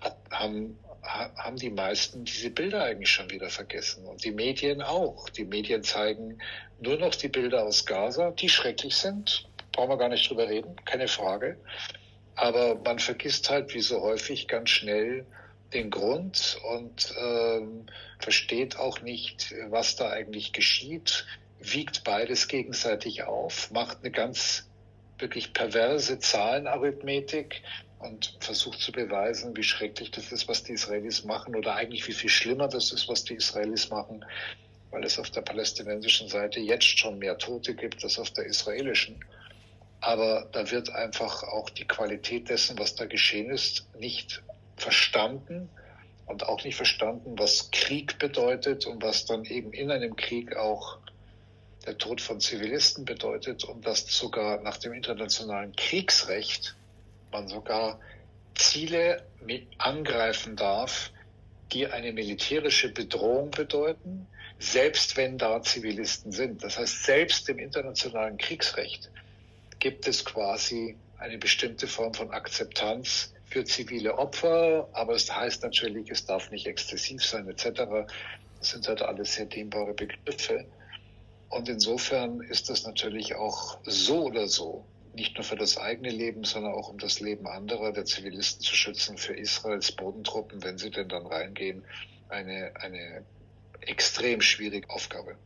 hat, 0.00 0.16
haben, 0.30 0.78
haben 1.02 1.56
die 1.56 1.70
meisten 1.70 2.24
diese 2.24 2.50
Bilder 2.50 2.84
eigentlich 2.84 3.10
schon 3.10 3.30
wieder 3.30 3.50
vergessen. 3.50 4.06
Und 4.06 4.24
die 4.24 4.32
Medien 4.32 4.82
auch. 4.82 5.28
Die 5.30 5.44
Medien 5.44 5.82
zeigen 5.82 6.38
nur 6.80 6.98
noch 6.98 7.14
die 7.14 7.28
Bilder 7.28 7.64
aus 7.64 7.86
Gaza, 7.86 8.30
die 8.32 8.48
schrecklich 8.48 8.96
sind. 8.96 9.46
Brauchen 9.72 9.90
wir 9.90 9.98
gar 9.98 10.08
nicht 10.08 10.28
drüber 10.28 10.48
reden, 10.48 10.76
keine 10.84 11.08
Frage. 11.08 11.56
Aber 12.34 12.76
man 12.84 12.98
vergisst 12.98 13.50
halt, 13.50 13.74
wie 13.74 13.80
so 13.80 14.00
häufig, 14.00 14.48
ganz 14.48 14.70
schnell 14.70 15.26
den 15.74 15.90
Grund 15.90 16.58
und 16.70 17.14
ähm, 17.18 17.86
versteht 18.18 18.76
auch 18.76 19.00
nicht, 19.00 19.54
was 19.68 19.96
da 19.96 20.10
eigentlich 20.10 20.52
geschieht 20.52 21.26
wiegt 21.62 22.04
beides 22.04 22.48
gegenseitig 22.48 23.24
auf, 23.24 23.70
macht 23.70 23.98
eine 24.00 24.10
ganz 24.10 24.68
wirklich 25.18 25.52
perverse 25.52 26.18
Zahlenarithmetik 26.18 27.62
und 28.00 28.36
versucht 28.40 28.80
zu 28.80 28.90
beweisen, 28.90 29.56
wie 29.56 29.62
schrecklich 29.62 30.10
das 30.10 30.32
ist, 30.32 30.48
was 30.48 30.64
die 30.64 30.72
Israelis 30.72 31.24
machen 31.24 31.54
oder 31.54 31.76
eigentlich 31.76 32.06
wie 32.08 32.12
viel 32.12 32.30
schlimmer 32.30 32.66
das 32.68 32.90
ist, 32.90 33.08
was 33.08 33.24
die 33.24 33.34
Israelis 33.34 33.90
machen, 33.90 34.24
weil 34.90 35.04
es 35.04 35.18
auf 35.18 35.30
der 35.30 35.42
palästinensischen 35.42 36.28
Seite 36.28 36.58
jetzt 36.58 36.98
schon 36.98 37.18
mehr 37.18 37.38
Tote 37.38 37.74
gibt 37.74 38.02
als 38.02 38.18
auf 38.18 38.30
der 38.30 38.46
israelischen. 38.46 39.24
Aber 40.00 40.48
da 40.50 40.68
wird 40.72 40.90
einfach 40.90 41.44
auch 41.44 41.70
die 41.70 41.86
Qualität 41.86 42.48
dessen, 42.48 42.76
was 42.76 42.96
da 42.96 43.06
geschehen 43.06 43.50
ist, 43.50 43.86
nicht 43.96 44.42
verstanden 44.76 45.68
und 46.26 46.44
auch 46.44 46.64
nicht 46.64 46.76
verstanden, 46.76 47.38
was 47.38 47.70
Krieg 47.70 48.18
bedeutet 48.18 48.86
und 48.86 49.02
was 49.02 49.26
dann 49.26 49.44
eben 49.44 49.72
in 49.72 49.90
einem 49.90 50.16
Krieg 50.16 50.56
auch 50.56 50.98
der 51.86 51.98
Tod 51.98 52.20
von 52.20 52.40
Zivilisten 52.40 53.04
bedeutet 53.04 53.64
und 53.64 53.86
dass 53.86 54.06
sogar 54.06 54.62
nach 54.62 54.76
dem 54.76 54.92
internationalen 54.92 55.74
Kriegsrecht 55.74 56.76
man 57.32 57.48
sogar 57.48 57.98
Ziele 58.54 59.26
angreifen 59.78 60.56
darf, 60.56 61.10
die 61.72 61.86
eine 61.86 62.12
militärische 62.12 62.92
Bedrohung 62.92 63.50
bedeuten, 63.50 64.26
selbst 64.58 65.16
wenn 65.16 65.38
da 65.38 65.62
Zivilisten 65.62 66.30
sind. 66.30 66.62
Das 66.62 66.78
heißt, 66.78 67.04
selbst 67.04 67.48
im 67.48 67.58
internationalen 67.58 68.36
Kriegsrecht 68.36 69.10
gibt 69.80 70.06
es 70.06 70.24
quasi 70.24 70.96
eine 71.18 71.38
bestimmte 71.38 71.88
Form 71.88 72.14
von 72.14 72.30
Akzeptanz 72.30 73.31
für 73.52 73.64
zivile 73.64 74.16
Opfer, 74.16 74.88
aber 74.92 75.14
es 75.14 75.30
heißt 75.30 75.62
natürlich, 75.62 76.10
es 76.10 76.24
darf 76.24 76.50
nicht 76.50 76.66
exzessiv 76.66 77.22
sein 77.22 77.46
etc. 77.48 78.08
Das 78.58 78.70
sind 78.70 78.88
halt 78.88 79.02
alles 79.02 79.34
sehr 79.34 79.44
dehnbare 79.44 79.92
Begriffe. 79.92 80.64
Und 81.50 81.68
insofern 81.68 82.40
ist 82.40 82.70
das 82.70 82.84
natürlich 82.84 83.34
auch 83.34 83.78
so 83.84 84.24
oder 84.24 84.48
so, 84.48 84.86
nicht 85.14 85.34
nur 85.34 85.44
für 85.44 85.56
das 85.56 85.76
eigene 85.76 86.08
Leben, 86.08 86.44
sondern 86.44 86.72
auch 86.72 86.88
um 86.88 86.96
das 86.98 87.20
Leben 87.20 87.46
anderer, 87.46 87.92
der 87.92 88.06
Zivilisten 88.06 88.62
zu 88.62 88.74
schützen, 88.74 89.18
für 89.18 89.34
Israels 89.34 89.92
Bodentruppen, 89.92 90.64
wenn 90.64 90.78
sie 90.78 90.90
denn 90.90 91.10
dann 91.10 91.26
reingehen, 91.26 91.84
eine, 92.30 92.72
eine 92.76 93.22
extrem 93.82 94.40
schwierige 94.40 94.88
Aufgabe. 94.88 95.36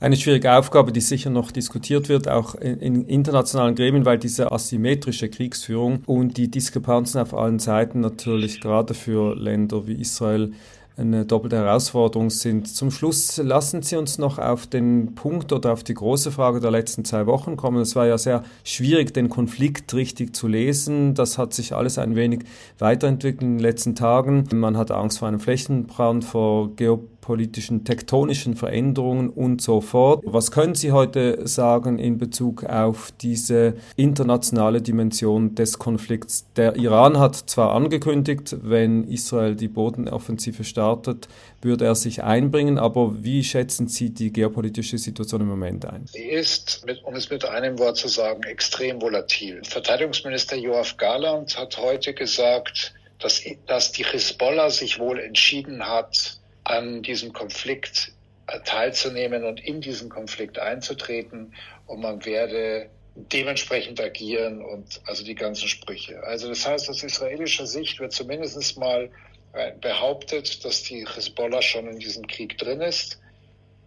Eine 0.00 0.16
schwierige 0.16 0.52
Aufgabe, 0.52 0.92
die 0.92 1.00
sicher 1.00 1.28
noch 1.28 1.50
diskutiert 1.50 2.08
wird, 2.08 2.28
auch 2.28 2.54
in, 2.54 2.78
in, 2.78 3.04
internationalen 3.06 3.74
Gremien, 3.74 4.04
weil 4.04 4.18
diese 4.18 4.52
asymmetrische 4.52 5.28
Kriegsführung 5.28 6.04
und 6.06 6.36
die 6.36 6.48
Diskrepanzen 6.48 7.20
auf 7.20 7.34
allen 7.34 7.58
Seiten 7.58 7.98
natürlich 7.98 8.60
gerade 8.60 8.94
für 8.94 9.34
Länder 9.34 9.88
wie 9.88 10.00
Israel 10.00 10.52
eine 10.96 11.24
doppelte 11.24 11.56
Herausforderung 11.56 12.30
sind. 12.30 12.68
Zum 12.68 12.92
Schluss 12.92 13.38
lassen 13.38 13.82
Sie 13.82 13.96
uns 13.96 14.18
noch 14.18 14.38
auf 14.38 14.68
den 14.68 15.14
Punkt 15.16 15.52
oder 15.52 15.72
auf 15.72 15.82
die 15.82 15.94
große 15.94 16.30
Frage 16.30 16.60
der 16.60 16.70
letzten 16.70 17.04
zwei 17.04 17.26
Wochen 17.26 17.56
kommen. 17.56 17.80
Es 17.80 17.96
war 17.96 18.06
ja 18.06 18.18
sehr 18.18 18.44
schwierig, 18.64 19.14
den 19.14 19.28
Konflikt 19.28 19.94
richtig 19.94 20.34
zu 20.34 20.48
lesen. 20.48 21.14
Das 21.14 21.38
hat 21.38 21.54
sich 21.54 21.72
alles 21.74 21.98
ein 21.98 22.16
wenig 22.16 22.40
weiterentwickelt 22.78 23.42
in 23.42 23.56
den 23.56 23.62
letzten 23.62 23.94
Tagen. 23.94 24.44
Man 24.52 24.76
hat 24.76 24.90
Angst 24.90 25.20
vor 25.20 25.28
einem 25.28 25.40
Flächenbrand, 25.40 26.24
vor 26.24 26.74
Geopolitik 26.74 27.17
politischen 27.28 27.84
tektonischen 27.84 28.56
Veränderungen 28.56 29.28
und 29.28 29.60
so 29.60 29.82
fort. 29.82 30.22
Was 30.24 30.50
können 30.50 30.74
Sie 30.74 30.92
heute 30.92 31.46
sagen 31.46 31.98
in 31.98 32.16
Bezug 32.16 32.64
auf 32.64 33.12
diese 33.20 33.74
internationale 33.96 34.80
Dimension 34.80 35.54
des 35.54 35.78
Konflikts? 35.78 36.46
Der 36.56 36.76
Iran 36.76 37.18
hat 37.18 37.36
zwar 37.36 37.74
angekündigt, 37.74 38.56
wenn 38.62 39.04
Israel 39.04 39.56
die 39.56 39.68
Bodenoffensive 39.68 40.64
startet, 40.64 41.28
würde 41.60 41.84
er 41.84 41.96
sich 41.96 42.22
einbringen, 42.22 42.78
aber 42.78 43.22
wie 43.22 43.44
schätzen 43.44 43.88
Sie 43.88 44.08
die 44.08 44.32
geopolitische 44.32 44.96
Situation 44.96 45.42
im 45.42 45.48
Moment 45.48 45.84
ein? 45.84 46.06
Sie 46.06 46.30
ist, 46.30 46.82
um 47.04 47.14
es 47.14 47.28
mit 47.28 47.44
einem 47.44 47.78
Wort 47.78 47.98
zu 47.98 48.08
sagen, 48.08 48.42
extrem 48.44 49.02
volatil. 49.02 49.60
Verteidigungsminister 49.64 50.56
Joachim 50.56 50.96
Garland 50.96 51.58
hat 51.58 51.76
heute 51.76 52.14
gesagt, 52.14 52.94
dass, 53.18 53.42
dass 53.66 53.92
die 53.92 54.04
Hisbollah 54.04 54.70
sich 54.70 54.98
wohl 54.98 55.18
entschieden 55.18 55.86
hat, 55.86 56.37
an 56.68 57.02
diesem 57.02 57.32
Konflikt 57.32 58.12
äh, 58.46 58.60
teilzunehmen 58.60 59.44
und 59.44 59.60
in 59.60 59.80
diesen 59.80 60.08
Konflikt 60.08 60.58
einzutreten 60.58 61.54
und 61.86 62.00
man 62.00 62.24
werde 62.24 62.90
dementsprechend 63.14 64.00
agieren 64.00 64.62
und 64.62 65.00
also 65.06 65.24
die 65.24 65.34
ganzen 65.34 65.66
Sprüche. 65.66 66.22
Also 66.22 66.48
das 66.48 66.66
heißt, 66.66 66.88
aus 66.88 67.02
israelischer 67.02 67.66
Sicht 67.66 67.98
wird 67.98 68.12
zumindest 68.12 68.78
mal 68.78 69.10
äh, 69.54 69.72
behauptet, 69.80 70.64
dass 70.64 70.82
die 70.82 71.06
Hezbollah 71.06 71.62
schon 71.62 71.88
in 71.88 71.98
diesem 71.98 72.26
Krieg 72.26 72.56
drin 72.58 72.80
ist. 72.80 73.18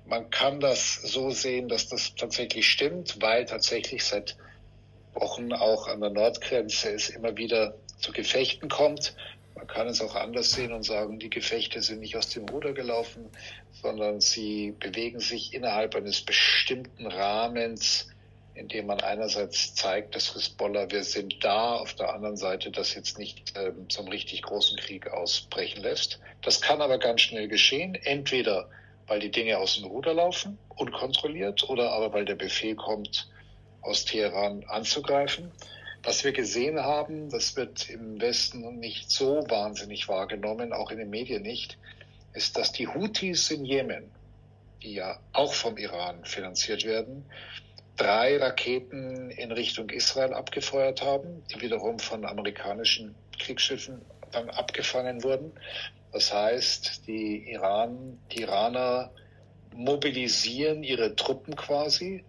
Man 0.06 0.30
kann 0.30 0.60
das 0.60 0.96
so 1.04 1.30
sehen, 1.30 1.70
dass 1.70 1.88
das 1.88 2.16
tatsächlich 2.16 2.68
stimmt, 2.68 3.22
weil 3.22 3.46
tatsächlich 3.46 4.04
seit 4.04 4.36
Wochen 5.14 5.54
auch 5.54 5.88
an 5.88 6.02
der 6.02 6.10
Nordgrenze 6.10 6.90
es 6.92 7.10
immer 7.10 7.38
wieder 7.38 7.76
zu 8.00 8.12
Gefechten 8.12 8.68
kommt 8.68 9.16
Man 9.62 9.68
kann 9.68 9.88
es 9.88 10.02
auch 10.02 10.16
anders 10.16 10.54
sehen 10.54 10.74
und 10.74 10.82
sagen, 10.82 11.20
die 11.20 11.30
Gefechte 11.30 11.84
sind 11.84 12.00
nicht 12.00 12.18
aus 12.18 12.30
dem 12.30 12.50
Ruder 12.50 12.74
gelaufen, 12.74 13.30
sondern 13.84 14.20
sie 14.20 14.72
bewegen 14.72 15.20
sich 15.20 15.54
innerhalb 15.54 15.94
eines 15.94 16.22
bestimmten 16.22 17.06
Rahmens, 17.06 18.08
in 18.56 18.70
dem 18.70 18.88
man 18.88 19.02
einerseits 19.02 19.76
zeigt, 19.76 20.16
dass 20.16 20.34
Hisbollah, 20.34 20.90
wir 20.90 21.04
sind 21.04 21.44
da, 21.44 21.76
auf 21.76 21.94
der 21.94 22.12
anderen 22.12 22.38
Seite 22.38 22.72
das 22.72 22.96
jetzt 22.96 23.20
nicht 23.20 23.54
ähm, 23.56 23.88
zum 23.88 24.08
richtig 24.08 24.42
großen 24.42 24.78
Krieg 24.80 25.12
ausbrechen 25.12 25.84
lässt. 25.84 26.20
Das 26.42 26.62
kann 26.62 26.82
aber 26.82 26.98
ganz 26.98 27.22
schnell 27.22 27.48
geschehen, 27.48 27.94
entweder 27.94 28.68
weil 29.06 29.20
die 29.20 29.30
Dinge 29.30 29.60
aus 29.60 29.76
dem 29.76 29.86
Ruder 29.86 30.16
laufen, 30.16 30.58
unkontrolliert, 30.70 31.70
oder 31.70 31.92
aber 31.92 32.14
weil 32.14 32.26
der 32.26 32.34
Befehl 32.34 32.76
kommt, 32.76 33.30
aus 33.84 34.06
Teheran 34.06 34.64
anzugreifen. 34.64 35.52
Was 36.04 36.24
wir 36.24 36.32
gesehen 36.32 36.80
haben, 36.80 37.30
das 37.30 37.56
wird 37.56 37.90
im 37.90 38.20
Westen 38.20 38.80
nicht 38.80 39.12
so 39.12 39.44
wahnsinnig 39.50 40.08
wahrgenommen, 40.08 40.74
auch 40.74 40.90
in 40.90 40.98
den 40.98 41.12
Medien 41.12 41.44
nicht, 41.44 41.78
ist, 42.34 42.58
dass 42.58 42.72
die 42.72 42.88
Houthis 42.88 43.52
in 43.52 43.66
Jemen, 43.66 44.10
die 44.82 44.96
ja 44.96 45.20
auch 45.32 45.54
vom 45.54 45.78
Iran 45.78 46.26
finanziert 46.26 46.86
werden, 46.86 47.26
drei 47.98 48.38
Raketen 48.38 49.30
in 49.30 49.52
Richtung 49.52 49.90
Israel 49.92 50.34
abgefeuert 50.34 51.04
haben, 51.04 51.44
die 51.54 51.62
wiederum 51.62 52.00
von 52.00 52.26
amerikanischen 52.26 53.14
Kriegsschiffen 53.38 54.02
dann 54.32 54.50
abgefangen 54.50 55.24
wurden. 55.24 55.52
Das 56.12 56.34
heißt, 56.34 57.08
die 57.08 57.52
Iran, 57.52 58.18
die 58.32 58.42
Iraner 58.42 59.12
mobilisieren 59.76 60.84
ihre 60.84 61.16
Truppen 61.16 61.56
quasi 61.56 62.24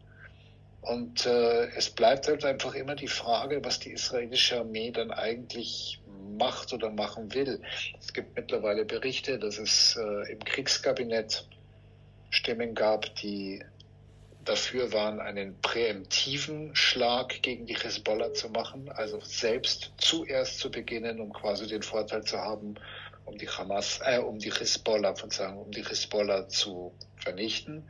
und 0.83 1.27
äh, 1.27 1.69
es 1.77 1.91
bleibt 1.91 2.27
halt 2.29 2.45
einfach 2.45 2.75
immer 2.75 2.97
die 2.97 3.09
Frage, 3.09 3.65
was 3.65 3.79
die 3.79 3.93
israelische 3.93 4.59
Armee 4.59 4.91
dann 4.91 5.11
eigentlich 5.13 6.01
macht 6.39 6.73
oder 6.73 6.91
machen 6.91 7.33
will. 7.35 7.61
Es 8.01 8.13
gibt 8.13 8.37
mittlerweile 8.37 8.85
Berichte, 8.85 9.39
dass 9.39 9.59
es 9.59 9.97
äh, 9.97 10.33
im 10.33 10.41
Kriegskabinett 10.41 11.47
Stimmen 12.31 12.75
gab, 12.75 13.15
die 13.17 13.63
dafür 14.45 14.93
waren, 14.93 15.21
einen 15.21 15.61
präemptiven 15.61 16.75
Schlag 16.75 17.43
gegen 17.43 17.67
die 17.67 17.77
Hezbollah 17.77 18.33
zu 18.33 18.49
machen, 18.49 18.91
also 18.91 19.21
selbst 19.21 19.93
zuerst 19.99 20.59
zu 20.59 20.71
beginnen, 20.71 21.21
um 21.21 21.33
quasi 21.33 21.69
den 21.69 21.83
Vorteil 21.83 22.25
zu 22.25 22.39
haben, 22.39 22.75
um 23.25 23.39
die 23.39 23.49
Hamas, 23.49 24.01
äh, 24.05 24.19
um 24.19 24.39
die 24.39 24.51
Hezbollah, 24.51 25.15
von 25.15 25.31
sagen, 25.31 25.59
um 25.59 25.71
die 25.71 25.85
Hezbollah 25.85 26.49
zu 26.49 26.93
vernichten. 27.19 27.89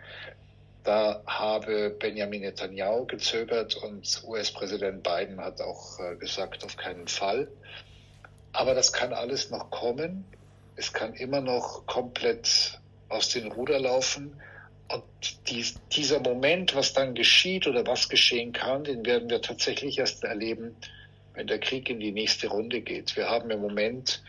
Da 0.84 1.22
habe 1.26 1.90
Benjamin 1.90 2.42
Netanyahu 2.42 3.06
gezögert 3.06 3.76
und 3.76 4.22
US-Präsident 4.26 5.02
Biden 5.02 5.40
hat 5.40 5.60
auch 5.60 6.00
äh, 6.00 6.16
gesagt, 6.16 6.64
auf 6.64 6.76
keinen 6.76 7.06
Fall. 7.06 7.48
Aber 8.52 8.74
das 8.74 8.92
kann 8.92 9.12
alles 9.12 9.50
noch 9.50 9.70
kommen. 9.70 10.24
Es 10.76 10.92
kann 10.92 11.14
immer 11.14 11.40
noch 11.40 11.86
komplett 11.86 12.80
aus 13.08 13.28
den 13.28 13.52
Ruder 13.52 13.78
laufen. 13.78 14.40
Und 14.88 15.04
dies, 15.48 15.74
dieser 15.92 16.20
Moment, 16.20 16.74
was 16.74 16.92
dann 16.92 17.14
geschieht 17.14 17.66
oder 17.66 17.86
was 17.86 18.08
geschehen 18.08 18.52
kann, 18.52 18.84
den 18.84 19.06
werden 19.06 19.30
wir 19.30 19.40
tatsächlich 19.40 19.98
erst 19.98 20.24
erleben, 20.24 20.76
wenn 21.34 21.46
der 21.46 21.60
Krieg 21.60 21.88
in 21.88 22.00
die 22.00 22.12
nächste 22.12 22.48
Runde 22.48 22.80
geht. 22.80 23.16
Wir 23.16 23.30
haben 23.30 23.50
im 23.50 23.60
Moment, 23.60 24.22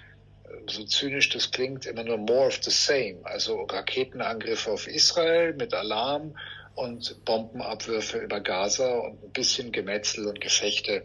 so 0.68 0.84
zynisch 0.86 1.30
das 1.30 1.52
klingt, 1.52 1.86
immer 1.86 2.04
nur 2.04 2.18
more 2.18 2.48
of 2.48 2.60
the 2.64 2.72
same. 2.72 3.18
Also 3.24 3.64
Raketenangriffe 3.64 4.72
auf 4.72 4.88
Israel 4.88 5.54
mit 5.54 5.74
Alarm 5.74 6.36
und 6.76 7.24
Bombenabwürfe 7.26 8.20
über 8.20 8.40
Gaza 8.40 8.92
und 9.00 9.24
ein 9.24 9.32
bisschen 9.32 9.72
Gemetzel 9.72 10.28
und 10.28 10.42
Gefechte 10.42 11.04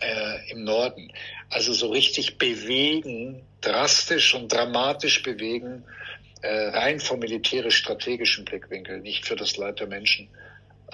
äh, 0.00 0.50
im 0.50 0.64
Norden. 0.64 1.12
Also 1.50 1.72
so 1.72 1.88
richtig 1.88 2.38
bewegen, 2.38 3.42
drastisch 3.60 4.34
und 4.34 4.52
dramatisch 4.52 5.22
bewegen, 5.22 5.84
äh, 6.42 6.68
rein 6.68 7.00
vom 7.00 7.20
militärisch-strategischen 7.20 8.44
Blickwinkel, 8.44 9.00
nicht 9.00 9.26
für 9.26 9.36
das 9.36 9.56
Leid 9.56 9.80
der 9.80 9.86
Menschen, 9.86 10.28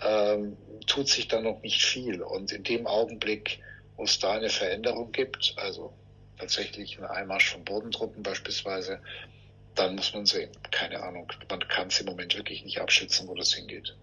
ähm, 0.03 0.57
tut 0.87 1.09
sich 1.09 1.29
da 1.29 1.41
noch 1.41 1.61
nicht 1.63 1.83
viel. 1.83 2.23
Und 2.23 2.53
in 2.53 2.63
dem 2.63 2.87
Augenblick, 2.87 3.59
wo 3.97 4.05
es 4.05 4.19
da 4.19 4.33
eine 4.33 4.49
Veränderung 4.49 5.13
gibt, 5.13 5.55
also 5.57 5.93
tatsächlich 6.41 6.99
ein 6.99 7.05
Einmarsch 7.05 7.53
von 7.53 7.65
Bodentruppen 7.65 8.23
beispielsweise, 8.23 9.01
dann 9.75 9.95
muss 9.95 10.13
man 10.15 10.27
sehen. 10.27 10.51
Keine 10.71 11.03
Ahnung. 11.03 11.31
Man 11.49 11.61
kann 11.69 11.89
es 11.89 12.01
im 12.01 12.07
Moment 12.07 12.37
wirklich 12.37 12.65
nicht 12.65 12.81
abschätzen, 12.81 13.29
wo 13.29 13.35
das 13.35 13.53
hingeht. 13.53 13.95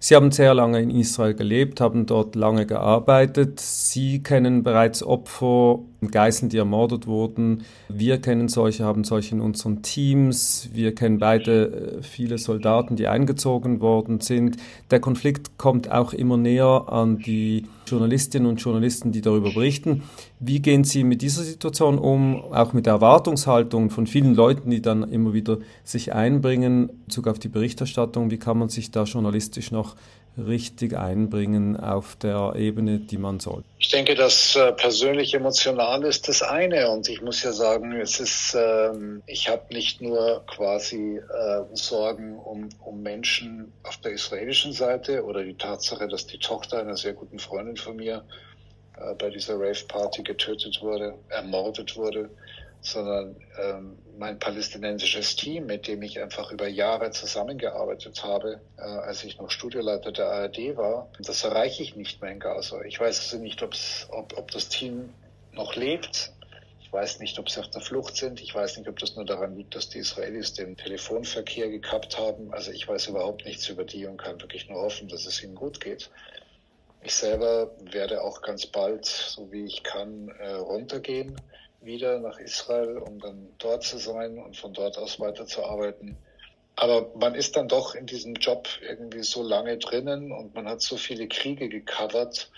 Sie 0.00 0.14
haben 0.14 0.30
sehr 0.30 0.54
lange 0.54 0.80
in 0.80 0.90
Israel 0.90 1.34
gelebt, 1.34 1.80
haben 1.80 2.06
dort 2.06 2.34
lange 2.36 2.66
gearbeitet. 2.66 3.60
Sie 3.60 4.22
kennen 4.22 4.62
bereits 4.62 5.02
Opfer, 5.02 5.80
Geiseln, 6.10 6.48
die 6.48 6.58
ermordet 6.58 7.06
wurden. 7.06 7.64
Wir 7.88 8.20
kennen 8.20 8.48
solche, 8.48 8.84
haben 8.84 9.04
solche 9.04 9.34
in 9.34 9.40
unseren 9.40 9.82
Teams. 9.82 10.70
Wir 10.72 10.94
kennen 10.94 11.18
beide 11.18 11.98
äh, 11.98 12.02
viele 12.02 12.38
Soldaten, 12.38 12.96
die 12.96 13.08
eingezogen 13.08 13.80
worden 13.80 14.20
sind. 14.20 14.56
Der 14.90 15.00
Konflikt 15.00 15.58
kommt 15.58 15.90
auch 15.90 16.12
immer 16.12 16.36
näher 16.36 16.84
an 16.88 17.18
die 17.18 17.66
Journalistinnen 17.90 18.48
und 18.48 18.60
Journalisten, 18.60 19.12
die 19.12 19.20
darüber 19.20 19.52
berichten. 19.52 20.02
Wie 20.40 20.60
gehen 20.60 20.84
Sie 20.84 21.04
mit 21.04 21.22
dieser 21.22 21.42
Situation 21.42 21.98
um, 21.98 22.36
auch 22.52 22.72
mit 22.72 22.86
der 22.86 22.94
Erwartungshaltung 22.94 23.90
von 23.90 24.06
vielen 24.06 24.34
Leuten, 24.34 24.70
die 24.70 24.82
dann 24.82 25.02
immer 25.10 25.32
wieder 25.32 25.58
sich 25.84 26.12
einbringen, 26.12 26.88
in 26.88 27.04
Bezug 27.06 27.26
auf 27.26 27.38
die 27.38 27.48
Berichterstattung? 27.48 28.30
Wie 28.30 28.38
kann 28.38 28.58
man 28.58 28.68
sich 28.68 28.90
da 28.90 29.04
journalistisch 29.04 29.70
noch 29.70 29.96
richtig 30.38 30.96
einbringen 30.96 31.76
auf 31.76 32.16
der 32.16 32.54
Ebene, 32.56 32.98
die 32.98 33.18
man 33.18 33.40
soll? 33.40 33.64
Ich 33.78 33.90
denke, 33.90 34.14
das 34.14 34.56
äh, 34.56 34.72
persönlich 34.72 35.34
emotional 35.34 36.04
ist 36.04 36.28
das 36.28 36.42
eine. 36.42 36.90
Und 36.90 37.08
ich 37.08 37.22
muss 37.22 37.42
ja 37.42 37.52
sagen, 37.52 37.92
es 37.92 38.20
ist, 38.20 38.56
ähm, 38.58 39.22
ich 39.26 39.48
habe 39.48 39.72
nicht 39.72 40.00
nur 40.00 40.44
quasi 40.46 41.18
äh, 41.18 41.62
Sorgen 41.72 42.38
um, 42.38 42.68
um 42.84 43.02
Menschen 43.02 43.72
auf 43.82 43.96
der 43.98 44.12
israelischen 44.12 44.72
Seite 44.72 45.24
oder 45.24 45.42
die 45.44 45.54
Tatsache, 45.54 46.08
dass 46.08 46.26
die 46.26 46.38
Tochter 46.38 46.78
einer 46.78 46.96
sehr 46.96 47.12
guten 47.12 47.38
Freundin 47.38 47.76
von 47.76 47.96
mir 47.96 48.24
äh, 48.96 49.14
bei 49.14 49.30
dieser 49.30 49.54
Rave-Party 49.54 50.22
getötet 50.22 50.80
wurde, 50.82 51.14
ermordet 51.28 51.96
wurde, 51.96 52.30
sondern 52.80 53.36
ähm, 53.60 53.98
mein 54.18 54.38
palästinensisches 54.38 55.36
Team, 55.36 55.66
mit 55.66 55.86
dem 55.86 56.02
ich 56.02 56.20
einfach 56.20 56.52
über 56.52 56.68
Jahre 56.68 57.10
zusammengearbeitet 57.10 58.22
habe, 58.22 58.60
äh, 58.76 58.82
als 58.82 59.24
ich 59.24 59.38
noch 59.38 59.50
Studioleiter 59.50 60.12
der 60.12 60.26
ARD 60.26 60.76
war, 60.76 61.08
das 61.18 61.44
erreiche 61.44 61.82
ich 61.82 61.96
nicht 61.96 62.22
mehr 62.22 62.32
in 62.32 62.40
Gaza. 62.40 62.82
Ich 62.82 62.98
weiß 62.98 63.20
also 63.20 63.38
nicht, 63.38 63.62
ob, 63.62 63.74
ob 64.10 64.50
das 64.50 64.68
Team 64.68 65.12
noch 65.52 65.74
lebt. 65.76 66.32
Ich 66.80 66.92
weiß 66.92 67.18
nicht, 67.18 67.38
ob 67.38 67.50
sie 67.50 67.60
auf 67.60 67.68
der 67.68 67.82
Flucht 67.82 68.16
sind. 68.16 68.40
Ich 68.40 68.54
weiß 68.54 68.78
nicht, 68.78 68.88
ob 68.88 68.98
das 68.98 69.14
nur 69.14 69.26
daran 69.26 69.56
liegt, 69.56 69.74
dass 69.74 69.90
die 69.90 69.98
Israelis 69.98 70.54
den 70.54 70.76
Telefonverkehr 70.76 71.68
gekappt 71.68 72.16
haben. 72.16 72.52
Also 72.52 72.70
ich 72.70 72.88
weiß 72.88 73.08
überhaupt 73.08 73.44
nichts 73.44 73.68
über 73.68 73.84
die 73.84 74.06
und 74.06 74.16
kann 74.16 74.40
wirklich 74.40 74.68
nur 74.68 74.80
hoffen, 74.80 75.08
dass 75.08 75.26
es 75.26 75.42
ihnen 75.42 75.54
gut 75.54 75.80
geht. 75.80 76.10
Ich 77.02 77.14
selber 77.14 77.70
werde 77.80 78.22
auch 78.22 78.40
ganz 78.40 78.66
bald, 78.66 79.04
so 79.04 79.52
wie 79.52 79.64
ich 79.64 79.82
kann, 79.82 80.28
äh, 80.38 80.52
runtergehen 80.52 81.36
wieder 81.80 82.18
nach 82.18 82.38
Israel, 82.38 82.98
um 82.98 83.20
dann 83.20 83.48
dort 83.58 83.84
zu 83.84 83.98
sein 83.98 84.38
und 84.38 84.56
von 84.56 84.72
dort 84.72 84.98
aus 84.98 85.20
weiterzuarbeiten. 85.20 86.16
Aber 86.76 87.10
man 87.16 87.34
ist 87.34 87.56
dann 87.56 87.68
doch 87.68 87.94
in 87.94 88.06
diesem 88.06 88.34
Job 88.34 88.68
irgendwie 88.80 89.22
so 89.22 89.42
lange 89.42 89.78
drinnen 89.78 90.30
und 90.30 90.54
man 90.54 90.68
hat 90.68 90.80
so 90.80 90.96
viele 90.96 91.26
Kriege 91.26 91.68
gecovert, 91.68 92.50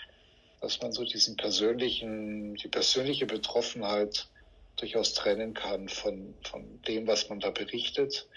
dass 0.61 0.79
man 0.81 0.91
so 0.91 1.03
diesen 1.03 1.37
persönlichen, 1.37 2.55
die 2.55 2.67
persönliche 2.67 3.25
Betroffenheit 3.25 4.27
durchaus 4.75 5.13
trennen 5.13 5.53
kann 5.53 5.89
von, 5.89 6.35
von 6.43 6.81
dem, 6.87 7.07
was 7.07 7.29
man 7.29 7.39
da 7.39 7.49
berichtet. 7.49 8.27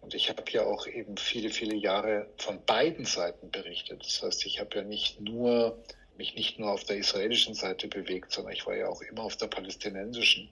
Und 0.00 0.14
ich 0.14 0.28
habe 0.28 0.42
ja 0.50 0.64
auch 0.64 0.86
eben 0.86 1.16
viele, 1.16 1.50
viele 1.50 1.76
Jahre 1.76 2.28
von 2.36 2.64
beiden 2.64 3.04
Seiten 3.04 3.50
berichtet. 3.50 4.04
Das 4.04 4.22
heißt, 4.22 4.46
ich 4.46 4.60
habe 4.60 4.76
ja 4.76 4.82
nicht 4.82 5.20
nur 5.20 5.78
mich 6.18 6.34
nicht 6.34 6.58
nur 6.58 6.72
auf 6.72 6.84
der 6.84 6.98
israelischen 6.98 7.54
Seite 7.54 7.88
bewegt, 7.88 8.32
sondern 8.32 8.52
ich 8.52 8.66
war 8.66 8.76
ja 8.76 8.88
auch 8.88 9.00
immer 9.00 9.22
auf 9.22 9.36
der 9.36 9.46
palästinensischen, 9.46 10.50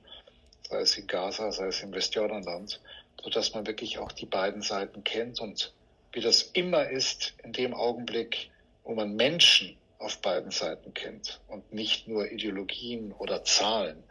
sei 0.68 0.80
es 0.80 0.96
in 0.96 1.06
Gaza, 1.06 1.52
sei 1.52 1.66
es 1.66 1.82
im 1.82 1.92
Westjordanland, 1.92 2.80
sodass 3.22 3.52
man 3.52 3.66
wirklich 3.66 3.98
auch 3.98 4.12
die 4.12 4.26
beiden 4.26 4.62
Seiten 4.62 5.04
kennt 5.04 5.40
und 5.40 5.74
wie 6.12 6.20
das 6.20 6.42
immer 6.42 6.88
ist 6.88 7.34
in 7.42 7.52
dem 7.52 7.74
Augenblick, 7.74 8.50
wo 8.84 8.94
man 8.94 9.16
Menschen 9.16 9.76
auf 9.98 10.18
beiden 10.18 10.50
Seiten 10.50 10.94
kennt 10.94 11.40
und 11.48 11.72
nicht 11.72 12.06
nur 12.06 12.30
Ideologien 12.30 13.12
oder 13.12 13.44
Zahlen, 13.44 14.02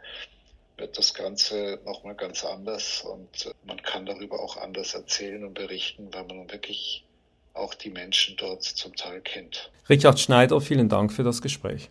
wird 0.76 0.98
das 0.98 1.14
Ganze 1.14 1.80
nochmal 1.84 2.14
ganz 2.14 2.44
anders 2.44 3.00
und 3.02 3.54
man 3.64 3.80
kann 3.82 4.04
darüber 4.04 4.40
auch 4.40 4.58
anders 4.58 4.94
erzählen 4.94 5.42
und 5.44 5.54
berichten, 5.54 6.12
weil 6.12 6.24
man 6.24 6.50
wirklich 6.50 7.05
auch 7.56 7.74
die 7.74 7.90
Menschen 7.90 8.36
dort 8.36 8.62
zum 8.62 8.94
Teil 8.94 9.20
kennt. 9.20 9.70
Richard 9.88 10.18
Schneider, 10.18 10.60
vielen 10.60 10.88
Dank 10.88 11.12
für 11.12 11.22
das 11.22 11.42
Gespräch. 11.42 11.90